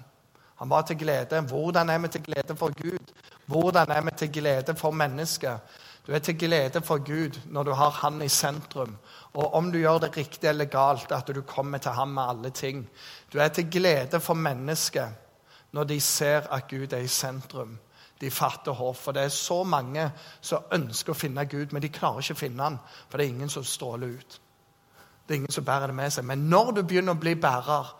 Han 0.60 0.70
var 0.70 0.82
til 0.82 0.98
glede. 0.98 1.40
Hvordan 1.40 1.90
er 1.90 1.98
vi 1.98 2.08
til 2.08 2.22
glede 2.22 2.56
for 2.56 2.74
Gud? 2.82 3.14
Hvordan 3.46 3.90
er 3.90 4.00
vi 4.00 4.10
til 4.16 4.32
glede 4.32 4.74
for 4.76 4.90
mennesket? 4.90 5.58
Du 6.06 6.12
er 6.12 6.18
til 6.18 6.38
glede 6.38 6.80
for 6.82 6.98
Gud 6.98 7.40
når 7.46 7.62
du 7.62 7.72
har 7.72 7.90
Han 7.90 8.22
i 8.22 8.28
sentrum. 8.28 8.96
Og 9.34 9.54
om 9.54 9.72
du 9.72 9.78
gjør 9.78 9.98
det 9.98 10.16
riktig 10.16 10.48
eller 10.48 10.64
galt, 10.64 11.12
at 11.12 11.34
du 11.34 11.40
kommer 11.40 11.78
til 11.78 11.90
ham 11.90 12.08
med 12.08 12.22
alle 12.28 12.50
ting. 12.50 12.88
Du 13.32 13.38
er 13.38 13.48
til 13.48 13.70
glede 13.70 14.20
for 14.20 14.34
mennesket 14.34 15.08
når 15.72 15.84
de 15.84 16.00
ser 16.00 16.48
at 16.52 16.68
Gud 16.68 16.92
er 16.92 17.04
i 17.04 17.08
sentrum. 17.08 17.78
De 18.20 18.30
fatter 18.30 18.72
håp. 18.72 18.96
For 18.96 19.12
det 19.12 19.22
er 19.22 19.28
så 19.34 19.62
mange 19.64 20.10
som 20.40 20.68
ønsker 20.72 21.12
å 21.12 21.18
finne 21.18 21.46
Gud, 21.50 21.72
men 21.72 21.82
de 21.82 21.90
klarer 21.92 22.22
ikke 22.22 22.36
å 22.36 22.42
finne 22.44 22.62
han, 22.62 22.78
for 23.08 23.18
det 23.18 23.26
er 23.26 23.34
ingen 23.34 23.50
som 23.50 23.64
stråler 23.64 24.18
ut. 24.18 24.40
Det 25.26 25.34
er 25.34 25.40
ingen 25.40 25.54
som 25.54 25.64
bærer 25.64 25.90
det 25.90 25.96
med 25.96 26.12
seg. 26.12 26.26
Men 26.28 26.46
når 26.50 26.72
du 26.76 26.82
begynner 26.82 27.16
å 27.16 27.20
bli 27.20 27.34
bærer, 27.40 27.94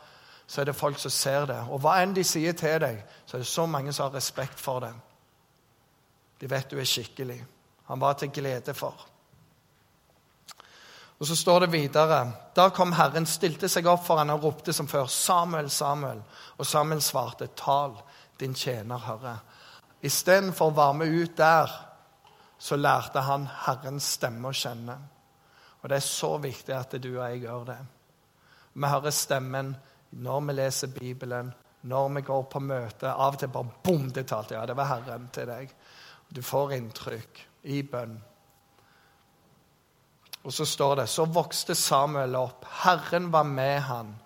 så 0.47 0.61
er 0.61 0.69
det 0.69 0.77
folk 0.77 0.99
som 0.99 1.11
ser 1.11 1.47
det. 1.49 1.59
Og 1.71 1.81
hva 1.81 1.97
enn 2.03 2.15
de 2.15 2.25
sier 2.27 2.53
til 2.59 2.77
deg, 2.83 3.01
så 3.27 3.37
er 3.37 3.45
det 3.45 3.49
så 3.49 3.67
mange 3.67 3.93
som 3.93 4.09
har 4.09 4.17
respekt 4.19 4.61
for 4.61 4.85
det. 4.85 4.93
De 6.43 6.51
vet 6.51 6.71
du 6.71 6.79
er 6.79 6.89
skikkelig. 6.89 7.39
Han 7.89 8.01
var 8.03 8.19
til 8.19 8.31
glede 8.35 8.75
for. 8.75 9.09
Og 11.23 11.29
Så 11.29 11.37
står 11.37 11.61
det 11.61 11.73
videre 11.73 12.33
Da 12.57 12.71
kom 12.75 12.93
Herren, 12.93 13.27
stilte 13.31 13.69
seg 13.71 13.87
opp 13.87 14.03
for 14.09 14.19
han 14.19 14.33
og 14.35 14.43
ropte 14.43 14.73
som 14.73 14.89
før, 14.89 15.07
'Samuel, 15.07 15.71
Samuel.' 15.71 16.23
Og 16.59 16.67
Samuel 16.67 17.03
svarte, 17.03 17.47
'Tal, 17.47 17.95
din 18.41 18.55
tjener 18.55 18.99
hører.' 18.99 19.39
Istedenfor 20.03 20.67
å 20.67 20.75
være 20.75 20.95
med 20.95 21.23
ut 21.23 21.37
der, 21.37 21.71
så 22.59 22.77
lærte 22.77 23.21
han 23.21 23.47
Herrens 23.47 24.03
stemme 24.03 24.49
å 24.49 24.53
kjenne. 24.53 24.99
Og 25.83 25.89
det 25.89 25.97
er 25.97 26.01
så 26.01 26.39
viktig 26.39 26.75
at 26.75 27.03
du 27.03 27.09
og 27.19 27.31
jeg 27.31 27.41
gjør 27.43 27.65
det. 27.65 27.79
Vi 28.75 28.87
hører 28.87 29.11
stemmen 29.11 29.77
når 30.11 30.41
vi 30.41 30.53
leser 30.53 30.87
Bibelen, 30.87 31.55
når 31.83 32.09
vi 32.09 32.21
går 32.21 32.43
på 32.43 32.61
møte. 32.61 33.13
Av 33.13 33.35
og 33.35 33.39
til 33.39 33.49
bare 33.49 33.71
bom, 33.85 34.11
det 34.11 34.27
talte. 34.27 34.55
Ja, 34.55 34.67
det 34.67 34.77
var 34.77 34.85
Herren 34.85 35.29
til 35.33 35.47
deg. 35.47 35.71
Du 36.35 36.43
får 36.43 36.73
inntrykk 36.73 37.47
i 37.63 37.83
bønn. 37.83 38.32
Og 40.43 40.53
så 40.53 40.67
står 40.67 40.97
det 41.03 41.09
Så 41.09 41.25
vokste 41.25 41.75
Samuel 41.75 42.35
opp. 42.37 42.67
Herren 42.83 43.31
var 43.33 43.47
med 43.47 43.81
han 43.87 44.17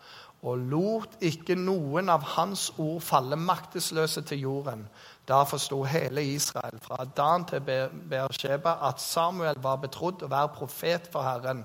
og 0.46 0.62
lot 0.70 1.16
ikke 1.24 1.56
noen 1.58 2.10
av 2.12 2.24
hans 2.36 2.68
ord 2.78 3.00
falle 3.02 3.38
maktesløse 3.40 4.22
til 4.28 4.44
jorden. 4.44 4.84
Da 5.26 5.40
forsto 5.48 5.80
hele 5.88 6.22
Israel, 6.36 6.78
fra 6.82 7.02
Dan 7.16 7.46
til 7.50 7.64
Beersheba, 7.66 8.76
at 8.88 9.02
Samuel 9.02 9.58
var 9.62 9.80
betrodd 9.82 10.22
å 10.22 10.30
være 10.30 10.52
profet 10.54 11.08
for 11.10 11.26
Herren. 11.26 11.64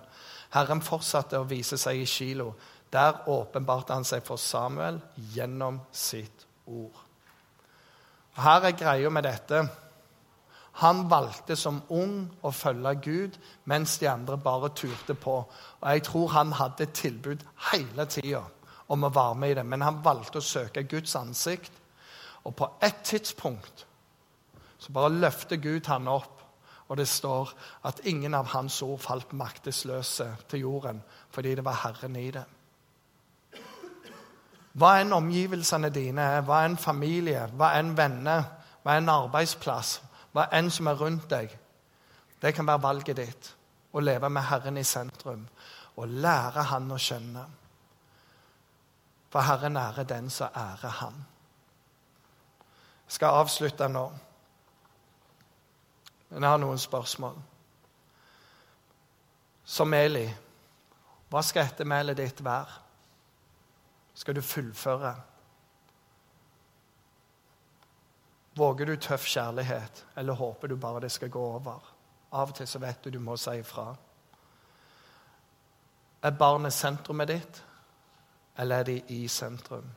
Herren 0.56 0.82
fortsatte 0.82 1.38
å 1.38 1.48
vise 1.50 1.78
seg 1.78 2.02
i 2.02 2.10
Kilo. 2.10 2.56
Der 2.92 3.22
åpenbarte 3.30 3.94
han 3.94 4.08
seg 4.08 4.26
for 4.26 4.42
Samuel 4.42 4.98
gjennom 5.36 5.78
sitt 5.92 6.48
ord. 6.66 6.98
Her 8.42 8.66
er 8.66 8.78
greia 8.80 9.14
med 9.14 9.28
dette. 9.28 9.62
Han 10.72 11.10
valgte 11.10 11.56
som 11.56 11.82
ung 11.90 12.30
å 12.42 12.52
følge 12.56 12.96
Gud, 13.04 13.38
mens 13.66 13.98
de 14.00 14.08
andre 14.10 14.38
bare 14.38 14.70
turte 14.76 15.14
på. 15.14 15.36
Og 15.82 15.88
Jeg 15.90 16.04
tror 16.04 16.28
han 16.28 16.52
hadde 16.52 16.84
et 16.84 16.94
tilbud 16.94 17.44
hele 17.72 18.06
tida 18.06 18.44
om 18.88 19.04
å 19.04 19.10
være 19.10 19.36
med 19.36 19.52
i 19.52 19.54
det, 19.60 19.66
men 19.66 19.82
han 19.82 20.04
valgte 20.04 20.40
å 20.40 20.46
søke 20.46 20.84
Guds 20.84 21.16
ansikt. 21.16 21.72
Og 22.44 22.56
på 22.56 22.70
et 22.82 23.04
tidspunkt 23.04 23.86
så 24.82 24.92
bare 24.92 25.14
løfter 25.14 25.56
Gud 25.62 25.86
han 25.86 26.08
opp, 26.08 26.40
og 26.88 26.98
det 26.98 27.08
står 27.08 27.52
at 27.88 28.02
ingen 28.04 28.34
av 28.34 28.50
hans 28.52 28.82
ord 28.82 29.00
falt 29.00 29.34
maktesløse 29.34 30.26
til 30.50 30.60
jorden 30.60 31.04
fordi 31.32 31.56
det 31.56 31.64
var 31.66 31.78
Herren 31.84 32.16
i 32.16 32.32
det. 32.32 32.44
Hva 34.74 34.98
enn 35.00 35.14
omgivelsene 35.14 35.90
dine 35.92 36.26
er, 36.38 36.44
hva 36.48 36.64
enn 36.66 36.78
familie, 36.80 37.46
hva 37.56 37.74
enn 37.80 37.94
venner, 37.96 38.44
hva 38.84 38.98
enn 38.98 39.12
arbeidsplass, 39.12 40.00
hva 40.32 40.48
enn 40.56 40.70
som 40.72 40.88
er 40.88 41.00
rundt 41.00 41.28
deg, 41.30 41.52
det 42.42 42.54
kan 42.56 42.68
være 42.68 42.84
valget 42.84 43.18
ditt. 43.18 43.52
Å 43.92 44.00
leve 44.00 44.30
med 44.32 44.48
Herren 44.48 44.80
i 44.80 44.86
sentrum 44.88 45.44
og 46.00 46.08
lære 46.24 46.64
Han 46.72 46.92
å 46.96 46.98
kjenne. 46.98 47.44
For 49.32 49.44
Herren 49.44 49.78
ærer 49.78 50.08
den 50.08 50.30
som 50.30 50.56
ærer 50.56 50.96
Han. 51.02 51.18
Jeg 53.06 53.18
skal 53.18 53.42
avslutte 53.44 53.88
nå. 53.92 54.06
Men 56.30 56.44
jeg 56.44 56.52
har 56.54 56.62
noen 56.64 56.80
spørsmål. 56.80 57.36
Som 59.68 59.94
Eli, 59.94 60.26
hva 61.32 61.44
skal 61.44 61.68
ettermælet 61.68 62.18
ditt 62.18 62.40
være? 62.44 62.80
Skal 64.16 64.36
du 64.36 64.42
fullføre? 64.42 65.12
Våger 68.56 68.86
du 68.86 68.96
tøff 68.96 69.26
kjærlighet, 69.26 70.06
eller 70.16 70.34
håper 70.34 70.68
du 70.68 70.76
bare 70.76 71.00
det 71.00 71.12
skal 71.12 71.30
gå 71.30 71.44
over? 71.56 71.80
Av 72.32 72.50
og 72.50 72.56
til 72.56 72.68
så 72.68 72.80
vet 72.80 73.04
du 73.04 73.10
du 73.10 73.20
må 73.20 73.38
si 73.40 73.54
ifra. 73.60 73.94
Er 76.24 76.38
barnet 76.38 76.74
sentrumet 76.74 77.28
ditt, 77.28 77.62
eller 78.58 78.80
er 78.80 78.84
de 78.84 78.98
i 79.16 79.28
sentrum? 79.28 79.88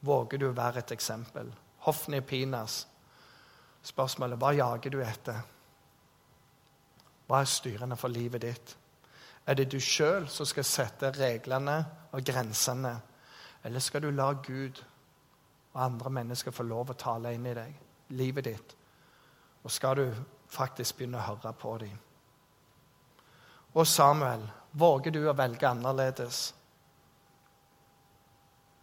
Våger 0.00 0.38
du 0.38 0.48
å 0.48 0.56
være 0.56 0.80
et 0.82 0.96
eksempel? 0.96 1.52
Hofni 1.86 2.20
Pinas. 2.20 2.86
Spørsmålet 3.86 4.40
hva 4.40 4.52
jager 4.56 4.90
du 4.90 4.98
etter? 5.04 5.38
Hva 7.26 7.40
er 7.42 7.50
styrende 7.50 7.96
for 8.00 8.08
livet 8.08 8.42
ditt? 8.42 8.76
Er 9.46 9.54
det 9.54 9.68
du 9.70 9.78
sjøl 9.80 10.26
som 10.32 10.46
skal 10.48 10.66
sette 10.66 11.12
reglene 11.14 11.76
og 12.12 12.24
grensene, 12.26 12.96
eller 13.62 13.82
skal 13.82 14.02
du 14.02 14.10
la 14.10 14.32
Gud 14.42 14.82
og 15.76 15.82
andre 15.84 16.10
mennesker 16.10 16.54
får 16.56 16.64
lov 16.64 16.90
å 16.90 16.96
tale 16.96 17.34
inn 17.36 17.46
i 17.46 17.54
deg, 17.54 17.72
livet 18.16 18.44
ditt? 18.48 18.76
Og 19.62 19.70
skal 19.70 19.98
du 19.98 20.06
faktisk 20.48 20.96
begynne 20.96 21.20
å 21.20 21.26
høre 21.26 21.52
på 21.52 21.74
dem? 21.82 21.98
Og 23.76 23.84
Samuel, 23.86 24.46
våger 24.72 25.12
du 25.12 25.26
å 25.28 25.36
velge 25.36 25.68
annerledes? 25.68 26.54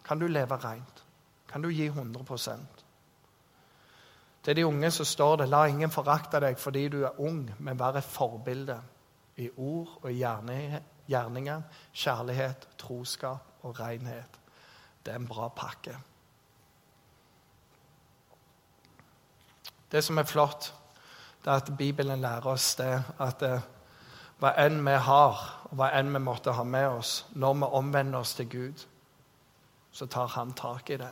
Kan 0.05 0.21
du 0.21 0.27
leve 0.29 0.59
rent? 0.61 1.03
Kan 1.49 1.65
du 1.65 1.71
gi 1.73 1.89
100% 1.89 2.83
Til 4.43 4.55
de 4.55 4.65
unge 4.65 4.91
så 4.91 5.05
står 5.05 5.37
det 5.37 5.49
la 5.49 5.65
ingen 5.67 5.91
forakte 5.91 6.39
deg 6.43 6.59
fordi 6.59 6.87
du 6.93 7.03
er 7.07 7.19
ung, 7.25 7.47
men 7.57 7.79
vær 7.79 7.97
et 7.97 8.05
forbilde 8.05 8.77
i 9.41 9.49
ord 9.57 9.97
og 10.03 10.11
gjerninger, 10.11 11.61
kjærlighet, 11.93 12.67
troskap 12.77 13.63
og 13.63 13.79
renhet. 13.79 14.39
Det 15.05 15.13
er 15.13 15.21
en 15.21 15.27
bra 15.27 15.47
pakke. 15.49 15.95
Det 19.93 20.01
som 20.01 20.17
er 20.17 20.23
flott, 20.23 20.73
det 21.45 21.51
er 21.51 21.55
at 21.61 21.77
Bibelen 21.77 22.21
lærer 22.21 22.47
oss 22.49 22.75
det 22.75 23.03
at 23.21 23.43
eh, 23.45 23.65
hva 24.41 24.55
enn 24.57 24.79
vi 24.81 24.95
har, 25.05 25.41
og 25.69 25.75
hva 25.77 25.91
enn 25.93 26.09
vi 26.15 26.19
måtte 26.19 26.55
ha 26.57 26.63
med 26.65 26.87
oss, 26.97 27.11
når 27.37 27.53
vi 27.53 27.67
omvender 27.77 28.19
oss 28.19 28.33
til 28.33 28.49
Gud, 28.49 28.85
så 29.91 30.05
tar 30.05 30.27
Han 30.33 30.53
tak 30.53 30.89
i 30.89 30.97
det. 30.97 31.11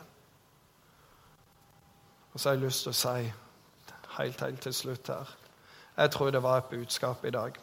Og 2.32 2.40
så 2.40 2.48
har 2.48 2.56
jeg 2.56 2.64
lyst 2.64 2.82
til 2.82 2.90
å 2.90 2.98
si 2.98 3.32
helt, 4.16 4.40
helt 4.40 4.60
til 4.60 4.74
slutt 4.74 5.08
her 5.08 5.30
Jeg 5.96 6.10
tror 6.10 6.30
det 6.30 6.42
var 6.42 6.58
et 6.58 6.70
budskap 6.70 7.24
i 7.24 7.30
dag. 7.30 7.58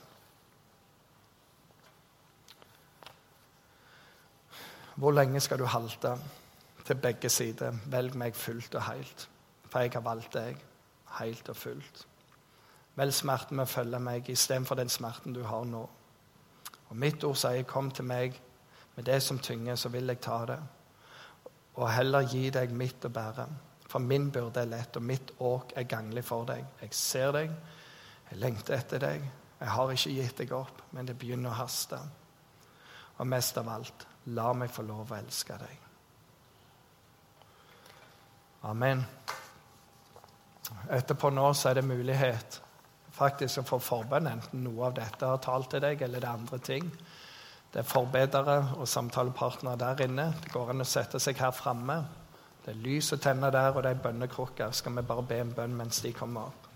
Hvor 4.96 5.12
lenge 5.12 5.40
skal 5.40 5.60
du 5.60 5.66
halte 5.66 6.16
til 6.86 6.96
begge 6.96 7.30
sider? 7.30 7.76
Velg 7.86 8.16
meg 8.16 8.36
fullt 8.36 8.76
og 8.76 8.84
helt, 8.84 9.30
for 9.70 9.80
jeg 9.80 9.92
har 9.94 10.02
valgt 10.08 10.34
deg 10.34 10.69
helt 11.18 11.50
og 11.50 11.56
fullt. 11.56 12.08
Vel 13.00 13.14
smerten 13.16 13.58
med 13.58 13.68
å 13.68 13.72
følge 13.72 14.00
meg 14.04 14.30
istedenfor 14.30 14.76
den 14.76 14.92
smerten 14.92 15.34
du 15.34 15.44
har 15.48 15.64
nå. 15.66 15.86
Og 16.90 16.98
mitt 16.98 17.24
ord 17.24 17.36
sier, 17.36 17.64
'Kom 17.64 17.92
til 17.92 18.06
meg 18.06 18.42
med 18.96 19.06
det 19.06 19.24
som 19.24 19.40
tynger, 19.40 19.76
så 19.76 19.90
vil 19.90 20.08
jeg 20.08 20.22
ta 20.22 20.46
det.' 20.46 20.64
Og 21.76 21.92
heller 21.92 22.22
gi 22.22 22.50
deg 22.50 22.72
mitt 22.72 23.06
å 23.06 23.10
bære. 23.10 23.48
For 23.88 24.00
min 24.00 24.32
byrde 24.32 24.62
er 24.62 24.66
lett, 24.66 24.96
og 24.96 25.04
mitt 25.04 25.32
åk 25.40 25.74
er 25.76 25.84
ganglig 25.84 26.26
for 26.26 26.46
deg. 26.46 26.66
Jeg 26.82 26.90
ser 26.92 27.32
deg, 27.32 27.52
jeg 28.32 28.40
lengter 28.40 28.78
etter 28.78 29.00
deg. 29.00 29.32
Jeg 29.60 29.70
har 29.70 29.92
ikke 29.92 30.10
gitt 30.10 30.38
deg 30.38 30.52
opp, 30.52 30.82
men 30.92 31.06
det 31.06 31.18
begynner 31.18 31.50
å 31.50 31.54
haste. 31.54 32.00
Og 33.18 33.28
mest 33.28 33.58
av 33.58 33.70
alt, 33.70 34.08
la 34.26 34.54
meg 34.54 34.70
få 34.70 34.82
lov 34.82 35.12
å 35.12 35.18
elske 35.18 35.58
deg. 35.58 35.80
Amen. 38.64 39.06
Etterpå 40.94 41.32
nå 41.34 41.52
så 41.54 41.70
er 41.70 41.80
det 41.80 41.88
mulighet 41.88 42.60
faktisk 43.20 43.62
å 43.62 43.68
få 43.68 43.80
forbønn, 43.84 44.30
enten 44.32 44.64
noe 44.64 44.88
av 44.88 44.96
dette 45.00 45.28
har 45.28 45.42
talt 45.44 45.70
til 45.74 45.84
deg, 45.84 46.02
eller 46.06 46.22
det 46.22 46.30
er 46.30 46.38
andre 46.38 46.60
ting. 46.64 46.88
Det 47.70 47.82
er 47.82 47.90
forbedere 47.90 48.56
og 48.80 48.88
samtalepartnere 48.90 49.78
der 49.78 50.06
inne. 50.08 50.30
Det 50.42 50.54
går 50.54 50.72
an 50.74 50.86
å 50.86 50.88
sette 50.88 51.20
seg 51.22 51.38
her 51.42 51.52
framme. 51.54 52.00
Det 52.64 52.72
er 52.74 52.82
lys 52.86 53.12
og 53.14 53.22
tenner 53.22 53.54
der, 53.54 53.74
og 53.76 53.84
det 53.84 53.92
er 53.94 54.02
bønnekrukker. 54.06 54.74
Skal 54.74 54.96
vi 54.98 55.06
bare 55.06 55.26
be 55.30 55.42
en 55.44 55.54
bønn 55.58 55.78
mens 55.78 56.02
de 56.06 56.14
kommer 56.16 56.50
opp? 56.50 56.69